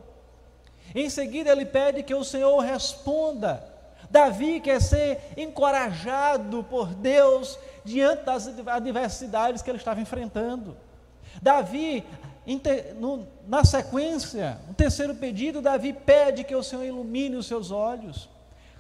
Em 0.94 1.10
seguida, 1.10 1.52
ele 1.52 1.66
pede 1.66 2.04
que 2.04 2.14
o 2.14 2.24
Senhor 2.24 2.60
responda 2.60 3.76
Davi 4.10 4.60
quer 4.60 4.82
ser 4.82 5.34
encorajado 5.38 6.64
por 6.64 6.94
Deus 6.94 7.58
diante 7.84 8.24
das 8.24 8.48
adversidades 8.68 9.62
que 9.62 9.70
ele 9.70 9.78
estava 9.78 10.02
enfrentando. 10.02 10.78
Davi, 11.42 12.04
na 13.48 13.64
sequência, 13.64 14.58
o 14.70 14.74
terceiro 14.74 15.16
pedido, 15.16 15.62
Davi 15.62 15.94
pede 15.94 16.44
que 16.44 16.56
o 16.56 16.64
Senhor 16.64 16.86
ilumine 16.86 17.36
os 17.36 17.46
seus 17.46 17.72
olhos, 17.72 18.30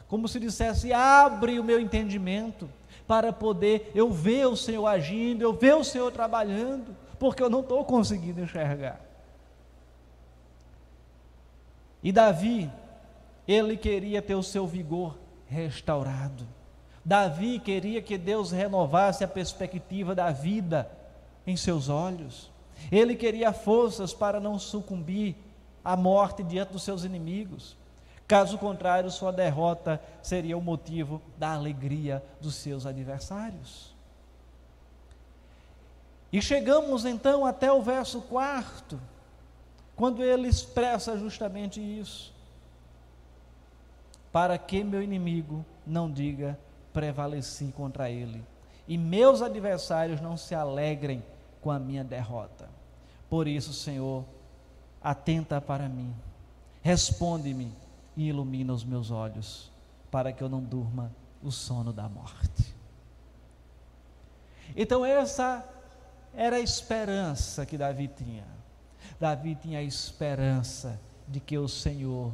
como 0.07 0.27
se 0.27 0.39
dissesse: 0.39 0.93
abre 0.93 1.59
o 1.59 1.63
meu 1.63 1.79
entendimento, 1.79 2.69
para 3.07 3.31
poder 3.31 3.91
eu 3.93 4.12
ver 4.12 4.47
o 4.47 4.55
Senhor 4.55 4.88
agindo, 4.88 5.41
eu 5.41 5.53
ver 5.53 5.75
o 5.75 5.83
Senhor 5.83 6.12
trabalhando, 6.12 6.95
porque 7.19 7.41
eu 7.41 7.50
não 7.50 7.62
estou 7.62 7.83
conseguindo 7.85 8.41
enxergar. 8.41 9.00
E 12.03 12.12
Davi, 12.12 12.69
ele 13.47 13.77
queria 13.77 14.21
ter 14.21 14.35
o 14.35 14.43
seu 14.43 14.67
vigor 14.67 15.17
restaurado. 15.47 16.47
Davi 17.03 17.59
queria 17.59 18.01
que 18.01 18.17
Deus 18.17 18.51
renovasse 18.51 19.24
a 19.24 19.27
perspectiva 19.27 20.15
da 20.15 20.31
vida 20.31 20.89
em 21.45 21.55
seus 21.55 21.89
olhos. 21.89 22.51
Ele 22.91 23.15
queria 23.15 23.53
forças 23.53 24.13
para 24.13 24.39
não 24.39 24.57
sucumbir 24.57 25.35
à 25.83 25.95
morte 25.95 26.43
diante 26.43 26.74
dos 26.74 26.83
seus 26.83 27.03
inimigos. 27.03 27.77
Caso 28.27 28.58
contrário, 28.58 29.12
sua 29.12 29.32
derrota 29.32 30.01
seria 30.22 30.58
o 30.58 30.62
motivo 30.62 31.22
da 31.38 31.53
alegria 31.53 32.24
dos 32.41 32.55
seus 32.55 32.86
adversários. 32.86 33.94
E 36.34 36.41
chegamos 36.41 37.05
então 37.05 37.46
até 37.46 37.72
o 37.72 37.82
verso 37.82 38.22
quarto, 38.22 39.00
quando 39.96 40.24
ele 40.24 40.48
expressa 40.48 41.17
justamente 41.17 41.79
isso 41.79 42.34
para 44.32 44.58
que 44.58 44.84
meu 44.84 45.01
inimigo 45.01 45.65
não 45.88 46.12
diga 46.12 46.60
prevaleci 46.91 47.72
contra 47.75 48.10
ele, 48.10 48.44
e 48.88 48.98
meus 48.98 49.41
adversários 49.41 50.20
não 50.20 50.36
se 50.36 50.53
alegrem 50.53 51.24
com 51.62 51.72
a 51.72 51.79
minha 51.79 52.03
derrota. 52.03 52.67
Por 53.29 53.48
isso, 53.48 53.72
Senhor, 53.72 54.25
atenta 55.01 55.62
para 55.62 55.88
mim, 55.88 56.13
responde-me 56.82 57.72
e 58.15 58.27
ilumina 58.27 58.74
os 58.74 58.84
meus 58.84 59.12
olhos, 59.12 59.72
para 60.10 60.31
que 60.31 60.43
eu 60.43 60.50
não 60.50 60.62
durma 60.62 61.12
o 61.43 61.51
sono 61.51 61.91
da 61.91 62.07
morte. 62.07 62.75
Então, 64.75 65.05
essa 65.05 65.63
era 66.34 66.57
a 66.57 66.60
esperança 66.60 67.65
que 67.65 67.77
Davi 67.77 68.07
tinha. 68.07 68.45
Davi 69.19 69.55
tinha 69.55 69.79
a 69.79 69.84
esperança 69.84 71.00
de 71.27 71.39
que 71.39 71.57
o 71.57 71.67
Senhor 71.67 72.34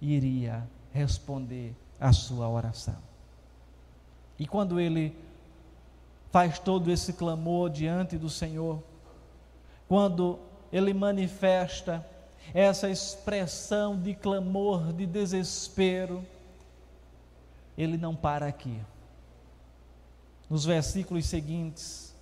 iria 0.00 0.66
responder 0.92 1.74
a 1.98 2.12
sua 2.12 2.48
oração. 2.48 2.96
E 4.38 4.46
quando 4.46 4.80
ele 4.80 5.16
faz 6.30 6.58
todo 6.58 6.90
esse 6.90 7.12
clamor 7.12 7.68
diante 7.70 8.16
do 8.16 8.30
Senhor, 8.30 8.82
quando 9.88 10.38
ele 10.72 10.94
manifesta 10.94 12.06
essa 12.52 12.88
expressão 12.88 13.98
de 13.98 14.14
clamor, 14.14 14.92
de 14.92 15.06
desespero, 15.06 16.24
ele 17.76 17.96
não 17.96 18.14
para 18.14 18.46
aqui. 18.46 18.78
Nos 20.48 20.64
versículos 20.64 21.26
seguintes, 21.26 22.14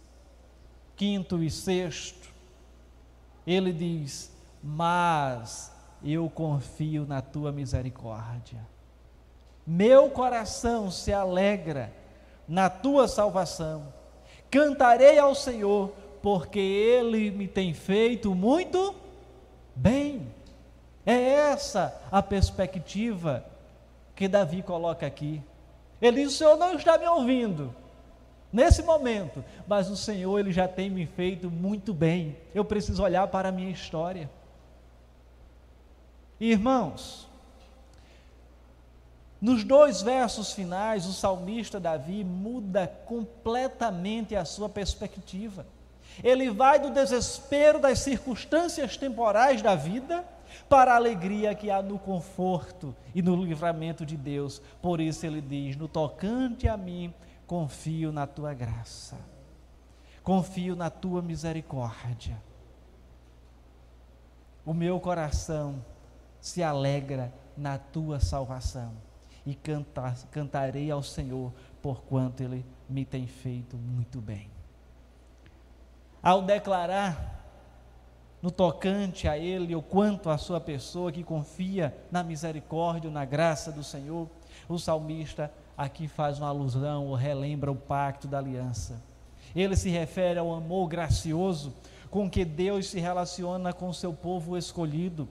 quinto 0.97 1.43
e 1.43 1.51
sexto, 1.51 2.29
ele 3.47 3.73
diz: 3.73 4.31
Mas 4.63 5.73
eu 6.05 6.29
confio 6.29 7.07
na 7.07 7.23
tua 7.23 7.51
misericórdia. 7.51 8.61
Meu 9.67 10.11
coração 10.11 10.91
se 10.91 11.13
alegra 11.13 11.93
na 12.47 12.71
tua 12.71 13.09
salvação. 13.09 13.93
Cantarei 14.51 15.19
ao 15.19 15.35
Senhor, 15.35 15.93
porque 16.23 16.59
ele 16.59 17.31
me 17.31 17.47
tem 17.47 17.75
feito 17.75 18.35
muito 18.35 18.95
bem. 19.79 20.27
É 21.07 21.15
essa 21.15 22.01
a 22.11 22.23
perspectiva 22.23 23.45
que 24.15 24.29
Davi 24.29 24.63
coloca 24.63 25.07
aqui. 25.07 25.43
Ele 26.01 26.23
diz: 26.23 26.35
O 26.35 26.37
Senhor 26.37 26.57
não 26.57 26.75
está 26.75 26.99
me 26.99 27.07
ouvindo 27.07 27.75
nesse 28.53 28.83
momento, 28.83 29.45
mas 29.67 29.89
o 29.89 29.97
Senhor 29.97 30.39
ele 30.39 30.53
já 30.53 30.67
tem 30.67 30.91
me 30.91 31.07
feito 31.07 31.51
muito 31.51 31.95
bem. 31.95 32.37
Eu 32.55 32.65
preciso 32.65 33.03
olhar 33.03 33.27
para 33.29 33.49
a 33.49 33.53
minha 33.53 33.71
história. 33.71 34.29
Irmãos, 36.41 37.27
nos 39.41 39.65
dois 39.65 40.03
versos 40.03 40.53
finais, 40.53 41.07
o 41.07 41.13
salmista 41.13 41.79
Davi 41.79 42.25
muda 42.25 42.87
completamente 43.07 44.35
a 44.35 44.45
sua 44.45 44.69
perspectiva. 44.69 45.65
Ele 46.23 46.51
vai 46.51 46.79
do 46.79 46.91
desespero 46.91 47.79
das 47.79 48.01
circunstâncias 48.01 48.97
temporais 48.97 49.63
da 49.63 49.75
vida 49.75 50.25
para 50.69 50.93
a 50.93 50.97
alegria 50.97 51.55
que 51.55 51.71
há 51.71 51.83
no 51.83 51.99
conforto 51.99 52.95
e 53.15 53.23
no 53.23 53.37
livramento 53.37 54.05
de 54.05 54.17
Deus. 54.17 54.61
Por 54.83 55.01
isso 55.01 55.25
ele 55.27 55.41
diz: 55.41 55.77
No 55.77 55.89
tocante 55.89 56.69
a 56.69 56.77
mim, 56.77 57.13
confio 57.47 58.13
na 58.13 58.27
tua 58.27 58.53
graça, 58.55 59.17
confio 60.23 60.75
na 60.75 60.91
tua 60.91 61.23
misericórdia. 61.23 62.41
O 64.65 64.75
meu 64.75 65.01
coração 65.01 65.83
se 66.41 66.63
alegra 66.63 67.33
na 67.57 67.79
tua 67.79 68.21
salvação. 68.21 68.93
E 69.47 69.55
cantar, 69.55 70.15
cantarei 70.31 70.91
ao 70.91 71.03
Senhor, 71.03 71.55
porquanto 71.81 72.43
Ele 72.43 72.67
me 72.87 73.03
tem 73.03 73.27
feito 73.27 73.79
muito 73.79 74.21
bem. 74.21 74.58
Ao 76.23 76.43
declarar 76.43 77.29
no 78.41 78.51
tocante 78.51 79.27
a 79.29 79.37
Ele, 79.37 79.75
ou 79.75 79.83
quanto 79.83 80.31
a 80.31 80.39
sua 80.39 80.61
pessoa 80.61 81.13
que 81.13 81.25
confia 81.25 81.95
na 82.11 82.23
misericórdia, 82.23 83.11
na 83.11 83.25
graça 83.25 83.73
do 83.73 83.83
Senhor, 83.83 84.29
o 84.69 84.79
salmista 84.79 85.51
aqui 85.77 86.09
faz 86.09 86.39
uma 86.39 86.49
alusão 86.49 87.07
ou 87.07 87.15
relembra 87.15 87.71
o 87.71 87.77
pacto 87.77 88.27
da 88.27 88.39
aliança. 88.39 89.03
Ele 89.55 89.77
se 89.77 89.89
refere 89.89 90.39
ao 90.39 90.53
amor 90.53 90.89
gracioso 90.89 91.73
com 92.11 92.29
que 92.29 92.45
Deus 92.45 92.89
se 92.89 93.01
relaciona 93.01 93.73
com 93.73 93.89
o 93.89 93.95
seu 93.95 94.13
povo 94.13 94.57
escolhido. 94.57 95.29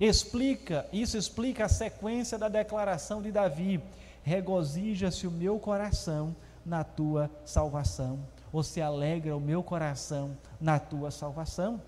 Explica, 0.00 0.86
isso 0.92 1.16
explica 1.16 1.66
a 1.66 1.68
sequência 1.68 2.38
da 2.38 2.48
declaração 2.48 3.20
de 3.20 3.30
Davi: 3.30 3.80
regozija-se 4.22 5.26
o 5.26 5.30
meu 5.30 5.58
coração 5.58 6.34
na 6.64 6.84
tua 6.84 7.30
salvação, 7.44 8.18
ou 8.52 8.62
se 8.62 8.80
alegra 8.80 9.36
o 9.36 9.40
meu 9.40 9.62
coração 9.62 10.36
na 10.60 10.78
tua 10.78 11.10
salvação 11.10 11.80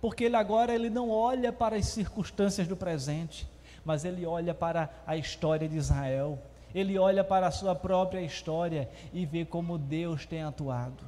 porque 0.00 0.24
ele 0.24 0.36
agora 0.36 0.74
ele 0.74 0.90
não 0.90 1.10
olha 1.10 1.52
para 1.52 1.76
as 1.76 1.86
circunstâncias 1.86 2.68
do 2.68 2.76
presente, 2.76 3.48
mas 3.84 4.04
ele 4.04 4.26
olha 4.26 4.54
para 4.54 4.90
a 5.06 5.16
história 5.16 5.68
de 5.68 5.76
Israel. 5.76 6.38
Ele 6.74 6.98
olha 6.98 7.24
para 7.24 7.46
a 7.46 7.50
sua 7.50 7.74
própria 7.74 8.20
história 8.20 8.88
e 9.12 9.24
vê 9.24 9.44
como 9.44 9.78
Deus 9.78 10.26
tem 10.26 10.42
atuado. 10.42 11.04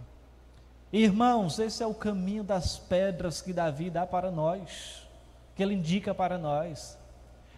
Irmãos, 0.92 1.58
esse 1.58 1.82
é 1.82 1.86
o 1.86 1.92
caminho 1.92 2.42
das 2.42 2.78
pedras 2.78 3.42
que 3.42 3.52
Davi 3.52 3.90
dá 3.90 4.06
para 4.06 4.30
nós, 4.30 5.06
que 5.54 5.62
ele 5.62 5.74
indica 5.74 6.14
para 6.14 6.38
nós. 6.38 6.96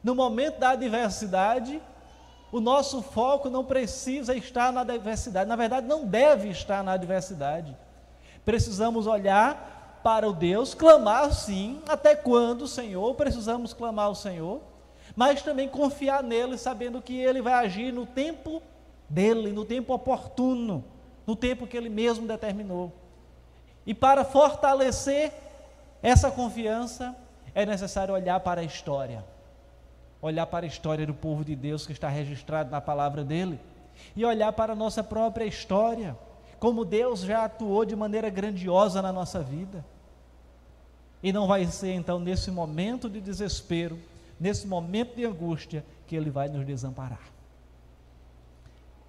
No 0.02 0.14
momento 0.14 0.58
da 0.58 0.70
adversidade, 0.70 1.80
o 2.52 2.60
nosso 2.60 3.00
foco 3.00 3.48
não 3.48 3.64
precisa 3.64 4.34
estar 4.34 4.72
na 4.72 4.80
adversidade, 4.80 5.48
na 5.48 5.56
verdade, 5.56 5.86
não 5.86 6.04
deve 6.04 6.48
estar 6.48 6.82
na 6.82 6.92
adversidade. 6.92 7.76
Precisamos 8.44 9.06
olhar 9.06 10.00
para 10.02 10.28
o 10.28 10.32
Deus, 10.32 10.74
clamar 10.74 11.32
sim, 11.32 11.80
até 11.88 12.16
quando, 12.16 12.66
Senhor, 12.66 13.14
precisamos 13.14 13.72
clamar 13.72 14.06
ao 14.06 14.14
Senhor, 14.14 14.60
mas 15.14 15.42
também 15.42 15.68
confiar 15.68 16.22
nele, 16.22 16.56
sabendo 16.56 17.02
que 17.02 17.16
ele 17.16 17.42
vai 17.42 17.52
agir 17.52 17.92
no 17.92 18.06
tempo 18.06 18.62
dele, 19.08 19.52
no 19.52 19.64
tempo 19.64 19.92
oportuno, 19.92 20.84
no 21.26 21.36
tempo 21.36 21.66
que 21.66 21.76
ele 21.76 21.88
mesmo 21.88 22.26
determinou. 22.26 22.92
E 23.86 23.94
para 23.94 24.24
fortalecer 24.24 25.32
essa 26.02 26.30
confiança, 26.30 27.14
é 27.54 27.66
necessário 27.66 28.14
olhar 28.14 28.40
para 28.40 28.60
a 28.60 28.64
história, 28.64 29.24
olhar 30.22 30.46
para 30.46 30.66
a 30.66 30.68
história 30.68 31.06
do 31.06 31.14
povo 31.14 31.44
de 31.44 31.56
Deus 31.56 31.86
que 31.86 31.92
está 31.92 32.08
registrado 32.08 32.70
na 32.70 32.80
palavra 32.80 33.24
dele, 33.24 33.58
e 34.16 34.24
olhar 34.24 34.52
para 34.52 34.72
a 34.72 34.76
nossa 34.76 35.02
própria 35.02 35.44
história 35.44 36.16
como 36.58 36.84
Deus 36.84 37.20
já 37.20 37.44
atuou 37.44 37.84
de 37.84 37.96
maneira 37.96 38.28
grandiosa 38.28 39.00
na 39.00 39.12
nossa 39.12 39.42
vida. 39.42 39.84
E 41.22 41.32
não 41.32 41.46
vai 41.46 41.66
ser 41.66 41.92
então 41.92 42.18
nesse 42.18 42.50
momento 42.50 43.08
de 43.08 43.20
desespero, 43.20 43.98
nesse 44.38 44.66
momento 44.66 45.16
de 45.16 45.24
angústia, 45.24 45.84
que 46.06 46.14
Ele 46.14 46.30
vai 46.30 46.48
nos 46.48 46.66
desamparar. 46.66 47.30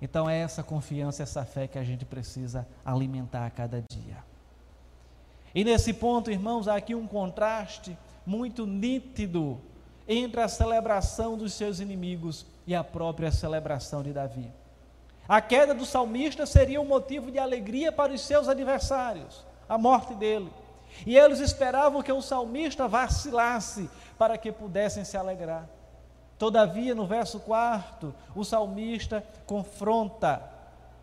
Então 0.01 0.29
é 0.29 0.39
essa 0.39 0.63
confiança, 0.63 1.23
essa 1.23 1.45
fé 1.45 1.67
que 1.67 1.77
a 1.77 1.83
gente 1.83 2.05
precisa 2.05 2.67
alimentar 2.85 3.45
a 3.45 3.49
cada 3.49 3.81
dia. 3.81 4.17
E 5.53 5.63
nesse 5.63 5.93
ponto, 5.93 6.31
irmãos, 6.31 6.67
há 6.67 6.75
aqui 6.75 6.95
um 6.95 7.05
contraste 7.05 7.97
muito 8.25 8.65
nítido 8.65 9.59
entre 10.07 10.41
a 10.41 10.47
celebração 10.47 11.37
dos 11.37 11.53
seus 11.53 11.79
inimigos 11.79 12.45
e 12.65 12.75
a 12.75 12.83
própria 12.83 13.31
celebração 13.31 14.01
de 14.03 14.11
Davi. 14.11 14.51
A 15.27 15.39
queda 15.39 15.73
do 15.73 15.85
salmista 15.85 16.45
seria 16.45 16.81
um 16.81 16.85
motivo 16.85 17.31
de 17.31 17.39
alegria 17.39 17.91
para 17.91 18.11
os 18.11 18.21
seus 18.21 18.49
adversários, 18.49 19.45
a 19.69 19.77
morte 19.77 20.13
dele. 20.13 20.51
E 21.05 21.17
eles 21.17 21.39
esperavam 21.39 22.01
que 22.01 22.11
o 22.11 22.21
salmista 22.21 22.87
vacilasse 22.87 23.89
para 24.17 24.37
que 24.37 24.51
pudessem 24.51 25.05
se 25.05 25.15
alegrar. 25.15 25.67
Todavia, 26.37 26.93
no 26.95 27.05
verso 27.05 27.39
4, 27.39 28.13
o 28.35 28.43
salmista 28.43 29.23
confronta, 29.45 30.41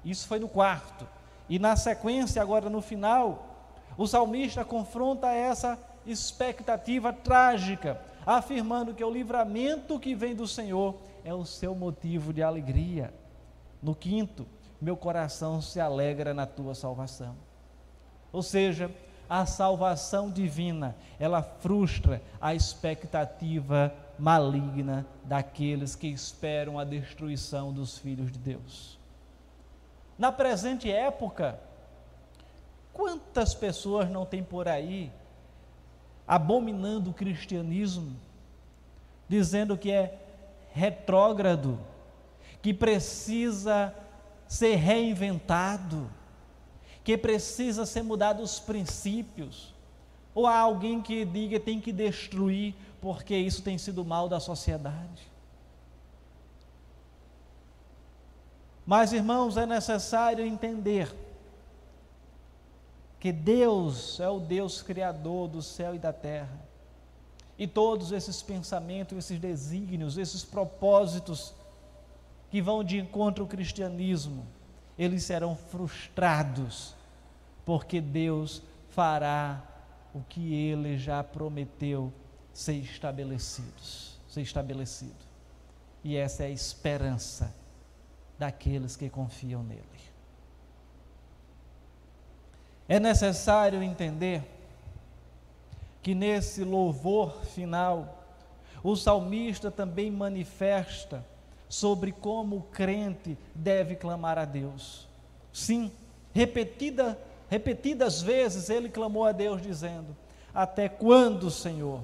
isso 0.05 0.27
foi 0.27 0.39
no 0.39 0.49
quarto, 0.49 1.07
e 1.49 1.59
na 1.59 1.77
sequência, 1.77 2.43
agora 2.43 2.69
no 2.69 2.83
final, 2.83 3.47
o 3.97 4.07
salmista 4.07 4.65
confronta 4.65 5.29
essa 5.29 5.79
expectativa 6.05 7.13
trágica, 7.13 8.01
afirmando 8.37 8.93
que 8.93 9.03
o 9.03 9.11
livramento 9.11 9.99
que 9.99 10.15
vem 10.15 10.35
do 10.35 10.47
Senhor 10.47 10.97
é 11.25 11.33
o 11.33 11.47
seu 11.47 11.75
motivo 11.75 12.31
de 12.31 12.43
alegria. 12.43 13.11
No 13.83 13.95
quinto, 13.95 14.47
meu 14.79 14.99
coração 14.99 15.63
se 15.63 15.81
alegra 15.81 16.35
na 16.35 16.45
tua 16.45 16.75
salvação. 16.75 17.35
Ou 18.31 18.43
seja, 18.43 18.91
a 19.31 19.47
salvação 19.47 20.31
divina, 20.31 20.95
ela 21.19 21.43
frustra 21.43 22.21
a 22.39 22.55
expectativa 22.55 23.95
maligna 24.19 25.07
daqueles 25.25 25.97
que 25.97 26.09
esperam 26.09 26.79
a 26.79 26.85
destruição 26.85 27.73
dos 27.73 27.97
filhos 27.97 28.31
de 28.31 28.39
Deus. 28.39 28.99
Na 30.19 30.31
presente 30.31 30.93
época, 30.93 31.59
quantas 32.93 33.55
pessoas 33.55 34.11
não 34.11 34.27
tem 34.27 34.43
por 34.43 34.69
aí 34.69 35.11
abominando 36.29 37.11
o 37.11 37.15
cristianismo, 37.15 38.15
dizendo 39.27 39.79
que 39.79 39.91
é 39.91 40.19
retrógrado, 40.73 41.81
que 42.61 42.75
precisa 42.75 43.95
ser 44.47 44.77
reinventado, 44.77 46.11
que 47.03 47.17
precisa 47.17 47.87
ser 47.87 48.03
mudado 48.03 48.43
os 48.43 48.61
princípios, 48.61 49.75
ou 50.35 50.47
há 50.47 50.59
alguém 50.59 51.01
que 51.01 51.25
diga 51.25 51.59
tem 51.59 51.81
que 51.81 51.91
destruir 51.91 52.75
porque 53.01 53.35
isso 53.35 53.63
tem 53.63 53.79
sido 53.79 54.05
mal 54.05 54.29
da 54.29 54.39
sociedade. 54.39 55.27
Mas, 58.85 59.13
irmãos, 59.13 59.57
é 59.57 59.67
necessário 59.67 60.45
entender 60.45 61.15
que 63.21 63.33
Deus 63.33 64.21
é 64.21 64.29
o 64.29 64.39
Deus 64.39 64.83
criador 64.83 65.49
do 65.49 65.61
céu 65.61 65.95
e 65.95 65.99
da 65.99 66.13
terra. 66.13 66.69
E 67.59 67.67
todos 67.67 68.13
esses 68.13 68.41
pensamentos, 68.41 69.19
esses 69.19 69.39
desígnios, 69.41 70.17
esses 70.17 70.45
propósitos 70.45 71.53
que 72.51 72.63
vão 72.63 72.85
de 72.85 72.99
encontro 72.99 73.43
ao 73.43 73.49
cristianismo, 73.49 74.47
eles 74.97 75.25
serão 75.25 75.57
frustrados, 75.57 76.95
porque 77.65 78.01
Deus 78.01 78.63
fará 78.91 79.63
o 80.15 80.21
que 80.21 80.55
ele 80.55 80.97
já 80.97 81.23
prometeu 81.23 82.13
ser 82.53 82.75
estabelecidos, 82.75 84.19
ser 84.29 84.43
estabelecido. 84.43 85.29
E 86.03 86.17
essa 86.17 86.45
é 86.45 86.47
a 86.47 86.51
esperança 86.51 87.53
daqueles 88.39 88.97
que 88.97 89.11
confiam 89.11 89.63
nele. 89.63 89.83
É 92.89 92.99
necessário 92.99 93.83
entender 93.83 94.43
que 96.03 96.15
nesse 96.15 96.65
louvor 96.65 97.45
final, 97.45 98.25
o 98.83 98.97
salmista 98.97 99.71
também 99.71 100.11
manifesta 100.11 101.23
sobre 101.69 102.13
como 102.13 102.57
o 102.57 102.63
crente 102.63 103.37
deve 103.55 103.95
clamar 103.95 104.39
a 104.39 104.47
Deus. 104.47 105.07
Sim, 105.53 105.93
repetida, 106.33 107.19
repetidas 107.51 108.23
vezes 108.23 108.71
ele 108.71 108.89
clamou 108.89 109.27
a 109.27 109.33
Deus 109.33 109.61
dizendo: 109.61 110.17
Até 110.55 110.89
quando, 110.89 111.51
Senhor? 111.51 112.03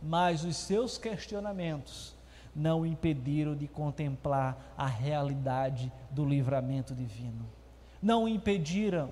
Mas 0.00 0.44
os 0.44 0.56
seus 0.56 0.96
questionamentos 0.96 2.14
não 2.54 2.82
o 2.82 2.86
impediram 2.86 3.56
de 3.56 3.66
contemplar 3.66 4.74
a 4.76 4.86
realidade 4.86 5.92
do 6.10 6.24
livramento 6.24 6.94
divino. 6.94 7.44
Não 8.00 8.24
o 8.24 8.28
impediram 8.28 9.10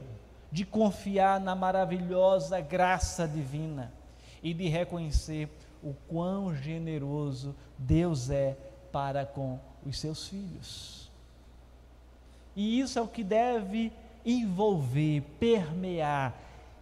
de 0.51 0.65
confiar 0.65 1.39
na 1.41 1.55
maravilhosa 1.55 2.61
graça 2.61 3.29
divina 3.29 3.93
e 4.43 4.55
de 4.55 4.69
reconhecer 4.69 5.49
o 5.83 5.95
quão 6.09 6.55
generoso 6.55 7.55
Deus 7.77 8.31
é 8.31 8.57
para 8.91 9.27
com 9.27 9.59
os 9.85 9.99
seus 9.99 10.27
filhos. 10.29 11.11
E 12.57 12.81
isso 12.81 12.99
é 12.99 13.03
o 13.03 13.09
que 13.09 13.23
deve 13.23 13.93
envolver, 14.25 15.23
permear, 15.39 16.35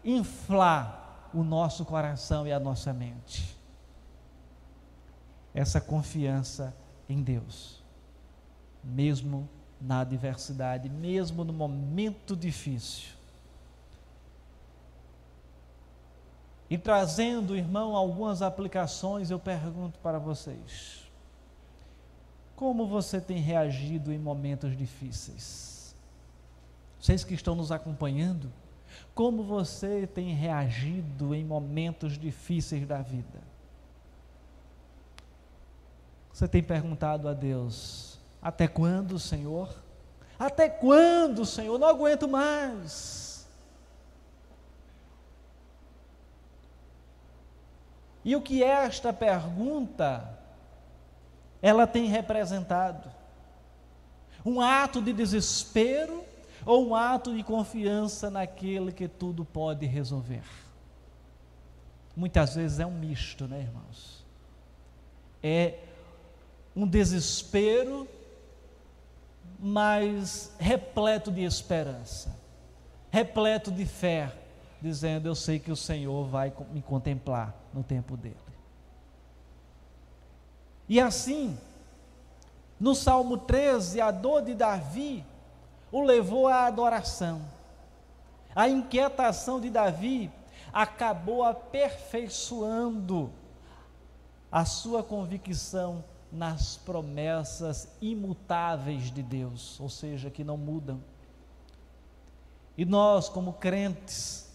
inflar 0.05 1.29
o 1.35 1.43
nosso 1.43 1.85
coração 1.85 2.47
e 2.47 2.53
a 2.53 2.59
nossa 2.59 2.93
mente. 2.93 3.57
Essa 5.55 5.81
confiança 5.81 6.75
em 7.09 7.23
Deus, 7.23 7.83
mesmo 8.83 9.49
na 9.81 10.01
adversidade, 10.01 10.89
mesmo 10.89 11.45
no 11.45 11.53
momento 11.53 12.35
difícil. 12.35 13.16
E 16.69 16.77
trazendo, 16.77 17.57
irmão, 17.57 17.95
algumas 17.95 18.43
aplicações, 18.43 19.31
eu 19.31 19.39
pergunto 19.39 19.99
para 20.01 20.19
vocês: 20.19 21.09
Como 22.57 22.87
você 22.87 23.21
tem 23.21 23.39
reagido 23.39 24.13
em 24.13 24.19
momentos 24.19 24.77
difíceis? 24.77 25.95
Vocês 27.01 27.23
que 27.23 27.35
estão 27.35 27.55
nos 27.55 27.71
acompanhando, 27.71 28.51
como 29.15 29.45
você 29.45 30.07
tem 30.07 30.35
reagido 30.35 31.35
em 31.35 31.45
momentos 31.45 32.19
difíceis 32.19 32.87
da 32.87 33.01
vida? 33.01 33.41
Você 36.33 36.49
tem 36.49 36.63
perguntado 36.63 37.29
a 37.29 37.33
Deus: 37.33 38.19
até 38.43 38.67
quando, 38.67 39.19
Senhor? 39.19 39.73
Até 40.39 40.69
quando, 40.69 41.47
Senhor? 41.47 41.79
Não 41.79 41.89
aguento 41.89 42.29
mais. 42.29 43.26
E 48.27 48.35
o 48.35 48.43
que 48.43 48.61
esta 48.61 49.13
pergunta 49.13 50.29
ela 51.63 51.87
tem 51.87 52.07
representado? 52.07 53.09
Um 54.45 54.61
ato 54.61 55.01
de 55.01 55.13
desespero 55.13 56.25
ou 56.65 56.89
um 56.89 56.95
ato 56.97 57.33
de 57.33 57.45
confiança 57.45 58.29
naquele 58.29 58.91
que 58.91 59.07
tudo 59.07 59.45
pode 59.45 59.87
resolver? 59.87 60.43
Muitas 62.17 62.57
vezes 62.57 62.81
é 62.81 62.85
um 62.85 62.91
misto, 62.91 63.47
né, 63.47 63.61
irmãos? 63.61 64.25
É 65.41 65.79
um 66.75 66.85
desespero, 66.85 68.09
mas 69.57 70.53
repleto 70.59 71.31
de 71.31 71.45
esperança, 71.45 72.37
repleto 73.09 73.71
de 73.71 73.87
fé, 73.87 74.33
dizendo: 74.87 75.27
Eu 75.27 75.35
sei 75.35 75.59
que 75.59 75.73
o 75.73 75.77
Senhor 75.77 76.27
vai 76.27 76.53
me 76.71 76.81
contemplar 76.81 77.55
no 77.75 77.83
tempo 77.83 78.17
dele. 78.17 78.37
E 80.89 81.01
assim, 81.01 81.59
no 82.79 82.95
Salmo 82.95 83.37
13, 83.37 84.01
a 84.01 84.11
dor 84.13 84.43
de 84.43 84.55
Davi 84.55 85.25
o 85.91 86.03
levou 86.03 86.47
à 86.47 86.67
adoração. 86.67 87.43
A 88.55 88.69
inquietação 88.69 89.61
de 89.61 89.71
Davi 89.71 90.31
acabou 90.73 91.43
aperfeiçoando 91.43 93.31
a 94.51 94.65
sua 94.65 95.03
convicção 95.03 96.05
nas 96.31 96.77
promessas 96.77 97.89
imutáveis 98.01 99.11
de 99.11 99.23
Deus, 99.23 99.81
ou 99.81 99.89
seja, 99.89 100.31
que 100.31 100.45
não 100.45 100.57
mudam. 100.57 101.01
E 102.77 102.85
nós, 102.85 103.29
como 103.29 103.55
crentes, 103.55 104.46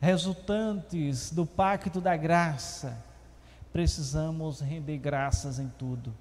resultantes 0.00 1.30
do 1.30 1.44
pacto 1.44 2.00
da 2.00 2.16
graça, 2.16 2.96
precisamos 3.70 4.60
render 4.60 4.96
graças 4.96 5.58
em 5.58 5.68
tudo, 5.68 6.12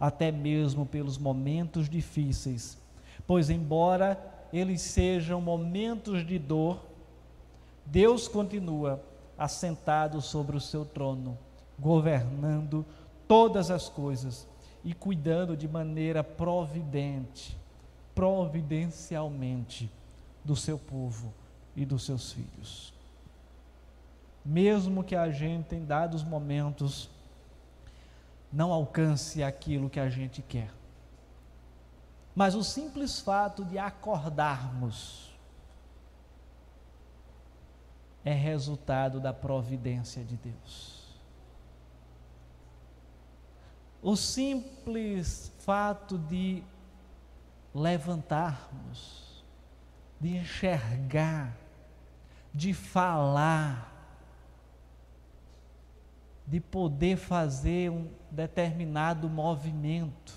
até 0.00 0.32
mesmo 0.32 0.86
pelos 0.86 1.18
momentos 1.18 1.88
difíceis, 1.88 2.78
pois, 3.26 3.50
embora 3.50 4.18
eles 4.52 4.80
sejam 4.80 5.40
momentos 5.40 6.26
de 6.26 6.38
dor, 6.38 6.80
Deus 7.84 8.26
continua 8.26 9.02
assentado 9.36 10.22
sobre 10.22 10.56
o 10.56 10.60
seu 10.60 10.84
trono 10.84 11.36
governando 11.78 12.84
todas 13.28 13.70
as 13.70 13.88
coisas 13.88 14.48
e 14.82 14.94
cuidando 14.94 15.56
de 15.56 15.68
maneira 15.68 16.24
providente, 16.24 17.56
providencialmente 18.14 19.90
do 20.42 20.56
seu 20.56 20.78
povo 20.78 21.32
e 21.76 21.84
dos 21.84 22.04
seus 22.04 22.32
filhos. 22.32 22.97
Mesmo 24.48 25.04
que 25.04 25.14
a 25.14 25.30
gente 25.30 25.74
em 25.74 25.84
dados 25.84 26.24
momentos 26.24 27.10
não 28.50 28.72
alcance 28.72 29.42
aquilo 29.42 29.90
que 29.90 30.00
a 30.00 30.08
gente 30.08 30.40
quer. 30.40 30.70
Mas 32.34 32.54
o 32.54 32.64
simples 32.64 33.20
fato 33.20 33.62
de 33.62 33.78
acordarmos 33.78 35.36
é 38.24 38.32
resultado 38.32 39.20
da 39.20 39.34
providência 39.34 40.24
de 40.24 40.38
Deus. 40.38 41.14
O 44.00 44.16
simples 44.16 45.52
fato 45.58 46.16
de 46.16 46.62
levantarmos, 47.74 49.44
de 50.18 50.38
enxergar, 50.38 51.54
de 52.54 52.72
falar, 52.72 53.97
de 56.48 56.60
poder 56.60 57.16
fazer 57.16 57.90
um 57.90 58.08
determinado 58.30 59.28
movimento, 59.28 60.34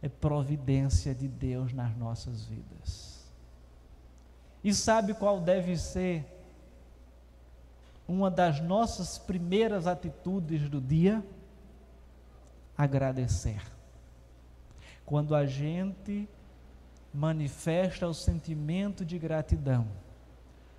é 0.00 0.08
providência 0.08 1.14
de 1.14 1.26
Deus 1.26 1.72
nas 1.72 1.96
nossas 1.96 2.44
vidas. 2.44 3.24
E 4.62 4.72
sabe 4.72 5.12
qual 5.12 5.40
deve 5.40 5.76
ser 5.76 6.24
uma 8.06 8.30
das 8.30 8.60
nossas 8.60 9.18
primeiras 9.18 9.86
atitudes 9.86 10.68
do 10.68 10.80
dia? 10.80 11.24
Agradecer. 12.76 13.60
Quando 15.04 15.34
a 15.34 15.46
gente 15.46 16.28
manifesta 17.12 18.06
o 18.06 18.14
sentimento 18.14 19.04
de 19.04 19.18
gratidão, 19.18 19.86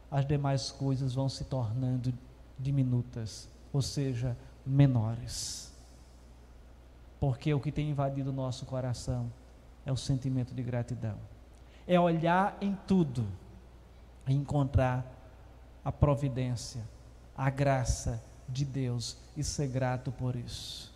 as 0.10 0.26
demais 0.26 0.72
coisas 0.72 1.14
vão 1.14 1.28
se 1.28 1.44
tornando 1.44 2.14
diminutas, 2.60 3.50
ou 3.72 3.82
seja, 3.82 4.36
menores. 4.66 5.72
Porque 7.20 7.54
o 7.54 7.60
que 7.60 7.72
tem 7.72 7.90
invadido 7.90 8.30
o 8.30 8.34
nosso 8.34 8.66
coração 8.66 9.32
é 9.86 9.92
o 9.92 9.98
sentimento 9.98 10.54
de 10.54 10.64
gratidão. 10.64 11.18
É 11.88 12.00
olhar 12.00 12.58
em 12.60 12.76
tudo 12.88 13.26
e 14.28 14.34
encontrar 14.34 15.06
a 15.84 15.92
providência 15.92 16.84
a 17.36 17.50
graça 17.50 18.24
de 18.48 18.64
Deus 18.64 19.18
e 19.36 19.44
ser 19.44 19.68
grato 19.68 20.12
por 20.12 20.36
isso. 20.36 20.94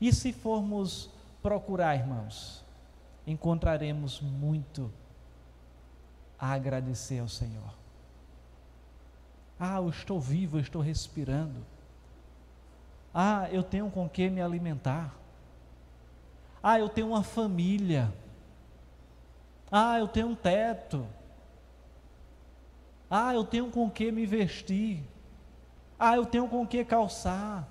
E 0.00 0.12
se 0.12 0.32
formos 0.32 1.08
procurar, 1.40 1.94
irmãos, 1.94 2.64
encontraremos 3.26 4.20
muito 4.20 4.90
a 6.38 6.52
agradecer 6.52 7.20
ao 7.20 7.28
Senhor. 7.28 7.81
Ah, 9.64 9.76
eu 9.76 9.90
estou 9.90 10.18
vivo, 10.18 10.56
eu 10.56 10.60
estou 10.60 10.82
respirando. 10.82 11.64
Ah, 13.14 13.48
eu 13.52 13.62
tenho 13.62 13.88
com 13.92 14.08
que 14.08 14.28
me 14.28 14.42
alimentar. 14.42 15.14
Ah, 16.60 16.80
eu 16.80 16.88
tenho 16.88 17.06
uma 17.06 17.22
família. 17.22 18.12
Ah, 19.70 20.00
eu 20.00 20.08
tenho 20.08 20.26
um 20.30 20.34
teto. 20.34 21.06
Ah, 23.08 23.34
eu 23.34 23.44
tenho 23.44 23.70
com 23.70 23.88
que 23.88 24.10
me 24.10 24.26
vestir. 24.26 25.00
Ah, 25.96 26.16
eu 26.16 26.26
tenho 26.26 26.48
com 26.48 26.66
que 26.66 26.84
calçar. 26.84 27.64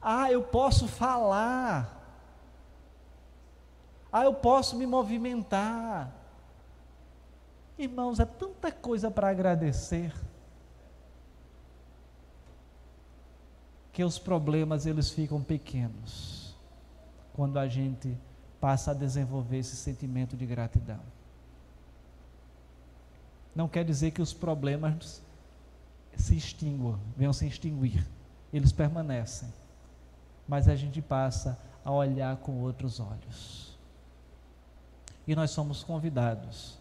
Ah, 0.00 0.30
eu 0.30 0.44
posso 0.44 0.86
falar. 0.86 2.00
Ah, 4.12 4.22
eu 4.22 4.34
posso 4.34 4.76
me 4.76 4.86
movimentar. 4.86 6.19
Irmãos, 7.82 8.20
é 8.20 8.24
tanta 8.24 8.70
coisa 8.70 9.10
para 9.10 9.28
agradecer. 9.28 10.12
Que 13.92 14.04
os 14.04 14.18
problemas 14.18 14.86
eles 14.86 15.10
ficam 15.10 15.42
pequenos 15.42 16.54
quando 17.32 17.58
a 17.58 17.66
gente 17.66 18.16
passa 18.60 18.90
a 18.90 18.94
desenvolver 18.94 19.58
esse 19.58 19.76
sentimento 19.76 20.36
de 20.36 20.46
gratidão 20.46 21.00
não 23.54 23.68
quer 23.68 23.84
dizer 23.84 24.12
que 24.12 24.22
os 24.22 24.32
problemas 24.32 25.22
se 26.16 26.36
extinguam, 26.36 26.98
venham 27.16 27.32
se 27.32 27.46
extinguir. 27.46 28.06
Eles 28.52 28.72
permanecem. 28.72 29.52
Mas 30.46 30.68
a 30.68 30.74
gente 30.74 31.00
passa 31.00 31.58
a 31.84 31.90
olhar 31.90 32.36
com 32.38 32.60
outros 32.60 33.00
olhos. 33.00 33.78
E 35.26 35.34
nós 35.34 35.50
somos 35.50 35.84
convidados 35.84 36.78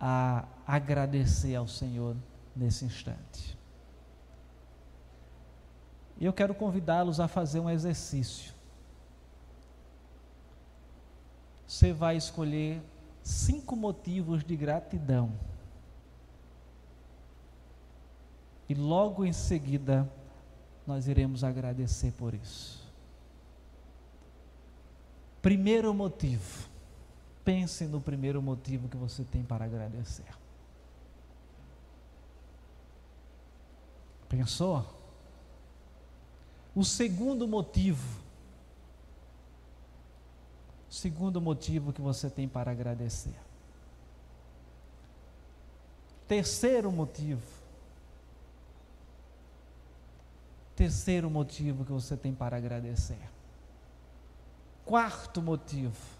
a 0.00 0.44
agradecer 0.66 1.54
ao 1.54 1.66
Senhor 1.66 2.16
nesse 2.54 2.84
instante. 2.84 3.56
E 6.18 6.24
eu 6.24 6.32
quero 6.32 6.54
convidá-los 6.54 7.20
a 7.20 7.28
fazer 7.28 7.60
um 7.60 7.68
exercício. 7.68 8.54
Você 11.66 11.92
vai 11.92 12.16
escolher 12.16 12.80
cinco 13.22 13.76
motivos 13.76 14.44
de 14.44 14.56
gratidão. 14.56 15.32
E 18.68 18.74
logo 18.74 19.24
em 19.24 19.32
seguida, 19.32 20.10
nós 20.86 21.06
iremos 21.06 21.44
agradecer 21.44 22.12
por 22.12 22.34
isso. 22.34 22.86
Primeiro 25.42 25.92
motivo. 25.92 26.68
Pense 27.46 27.84
no 27.86 28.00
primeiro 28.00 28.42
motivo 28.42 28.88
que 28.88 28.96
você 28.96 29.22
tem 29.22 29.44
para 29.44 29.64
agradecer. 29.64 30.26
Pensou? 34.28 34.84
O 36.74 36.84
segundo 36.84 37.46
motivo, 37.46 38.20
segundo 40.90 41.40
motivo 41.40 41.92
que 41.92 42.00
você 42.00 42.28
tem 42.28 42.48
para 42.48 42.72
agradecer. 42.72 43.38
Terceiro 46.26 46.90
motivo, 46.90 47.46
terceiro 50.74 51.30
motivo 51.30 51.84
que 51.84 51.92
você 51.92 52.16
tem 52.16 52.34
para 52.34 52.56
agradecer. 52.56 53.30
Quarto 54.84 55.40
motivo, 55.40 56.15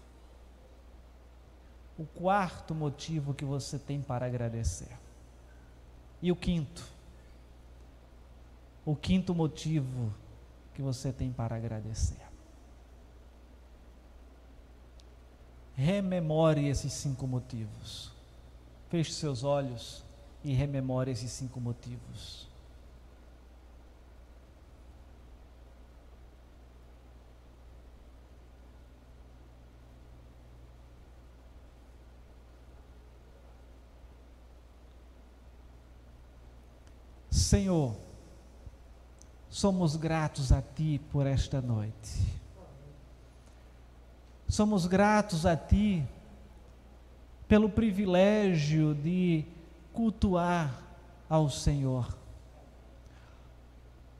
o 1.97 2.05
quarto 2.05 2.75
motivo 2.75 3.33
que 3.33 3.43
você 3.43 3.79
tem 3.79 4.01
para 4.01 4.25
agradecer. 4.25 4.97
E 6.21 6.31
o 6.31 6.35
quinto, 6.35 6.83
o 8.85 8.95
quinto 8.95 9.33
motivo 9.33 10.13
que 10.73 10.81
você 10.81 11.11
tem 11.11 11.31
para 11.31 11.55
agradecer. 11.55 12.21
Rememore 15.75 16.67
esses 16.67 16.93
cinco 16.93 17.27
motivos. 17.27 18.11
Feche 18.89 19.13
seus 19.13 19.43
olhos 19.43 20.03
e 20.43 20.53
rememore 20.53 21.11
esses 21.11 21.31
cinco 21.31 21.59
motivos. 21.59 22.46
Senhor, 37.47 37.95
somos 39.49 39.95
gratos 39.95 40.51
a 40.51 40.61
Ti 40.61 40.99
por 41.13 41.25
esta 41.25 41.61
noite. 41.61 42.19
Somos 44.49 44.85
gratos 44.85 45.45
a 45.45 45.55
Ti 45.55 46.05
pelo 47.47 47.69
privilégio 47.69 48.93
de 48.93 49.45
cultuar 49.93 50.83
ao 51.29 51.49
Senhor. 51.49 52.17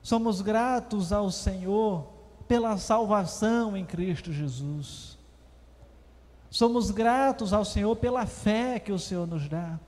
Somos 0.02 0.40
gratos 0.40 1.12
ao 1.12 1.30
Senhor 1.30 2.06
pela 2.48 2.78
salvação 2.78 3.76
em 3.76 3.84
Cristo 3.84 4.32
Jesus. 4.32 5.18
Somos 6.50 6.90
gratos 6.90 7.52
ao 7.52 7.62
Senhor 7.62 7.94
pela 7.96 8.24
fé 8.24 8.80
que 8.80 8.90
o 8.90 8.98
Senhor 8.98 9.26
nos 9.26 9.46
dá. 9.50 9.78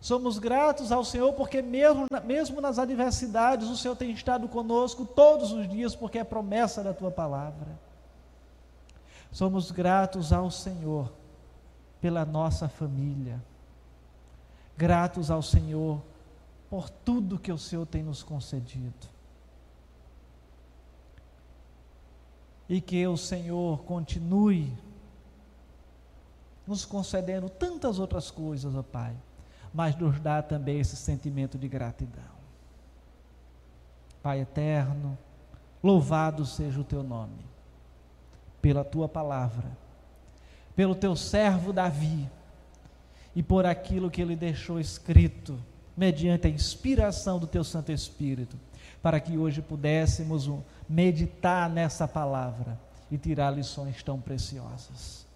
Somos 0.00 0.38
gratos 0.38 0.90
ao 0.90 1.04
Senhor 1.04 1.34
porque, 1.34 1.60
mesmo, 1.60 2.06
mesmo 2.24 2.60
nas 2.60 2.78
adversidades, 2.78 3.68
o 3.68 3.76
Senhor 3.76 3.94
tem 3.94 4.10
estado 4.12 4.48
conosco 4.48 5.04
todos 5.04 5.52
os 5.52 5.68
dias, 5.68 5.94
porque 5.94 6.18
é 6.18 6.24
promessa 6.24 6.82
da 6.82 6.94
tua 6.94 7.10
palavra. 7.10 7.78
Somos 9.30 9.70
gratos 9.70 10.32
ao 10.32 10.50
Senhor 10.50 11.12
pela 12.00 12.24
nossa 12.24 12.66
família, 12.66 13.42
gratos 14.74 15.30
ao 15.30 15.42
Senhor 15.42 16.00
por 16.70 16.88
tudo 16.88 17.38
que 17.38 17.52
o 17.52 17.58
Senhor 17.58 17.84
tem 17.84 18.02
nos 18.02 18.22
concedido. 18.22 19.06
E 22.66 22.80
que 22.80 23.06
o 23.06 23.18
Senhor 23.18 23.82
continue 23.82 24.72
nos 26.66 26.86
concedendo 26.86 27.50
tantas 27.50 27.98
outras 27.98 28.30
coisas, 28.30 28.74
ó 28.74 28.82
Pai 28.82 29.14
mas 29.72 29.96
nos 29.96 30.20
dá 30.20 30.42
também 30.42 30.80
esse 30.80 30.96
sentimento 30.96 31.56
de 31.56 31.68
gratidão. 31.68 32.40
Pai 34.22 34.40
eterno, 34.40 35.16
louvado 35.82 36.44
seja 36.44 36.80
o 36.80 36.84
teu 36.84 37.02
nome, 37.02 37.44
pela 38.60 38.84
tua 38.84 39.08
palavra, 39.08 39.70
pelo 40.74 40.94
teu 40.94 41.16
servo 41.16 41.72
Davi 41.72 42.28
e 43.34 43.42
por 43.42 43.64
aquilo 43.64 44.10
que 44.10 44.20
ele 44.20 44.36
deixou 44.36 44.80
escrito, 44.80 45.58
mediante 45.96 46.46
a 46.46 46.50
inspiração 46.50 47.38
do 47.38 47.46
teu 47.46 47.62
Santo 47.62 47.92
Espírito, 47.92 48.56
para 49.02 49.20
que 49.20 49.38
hoje 49.38 49.62
pudéssemos 49.62 50.50
meditar 50.88 51.70
nessa 51.70 52.06
palavra 52.06 52.78
e 53.10 53.16
tirar 53.16 53.50
lições 53.50 54.02
tão 54.02 54.20
preciosas. 54.20 55.26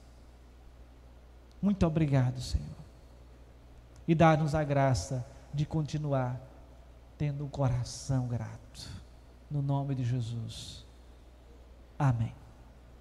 Muito 1.63 1.87
obrigado, 1.87 2.41
Senhor 2.41 2.84
e 4.07 4.15
dar-nos 4.15 4.55
a 4.55 4.63
graça 4.63 5.27
de 5.53 5.65
continuar 5.65 6.41
tendo 7.17 7.45
um 7.45 7.49
coração 7.49 8.27
grato. 8.27 8.91
No 9.51 9.63
nome 9.63 9.95
de 9.95 10.05
Jesus. 10.05 10.85
Amém. 11.99 12.44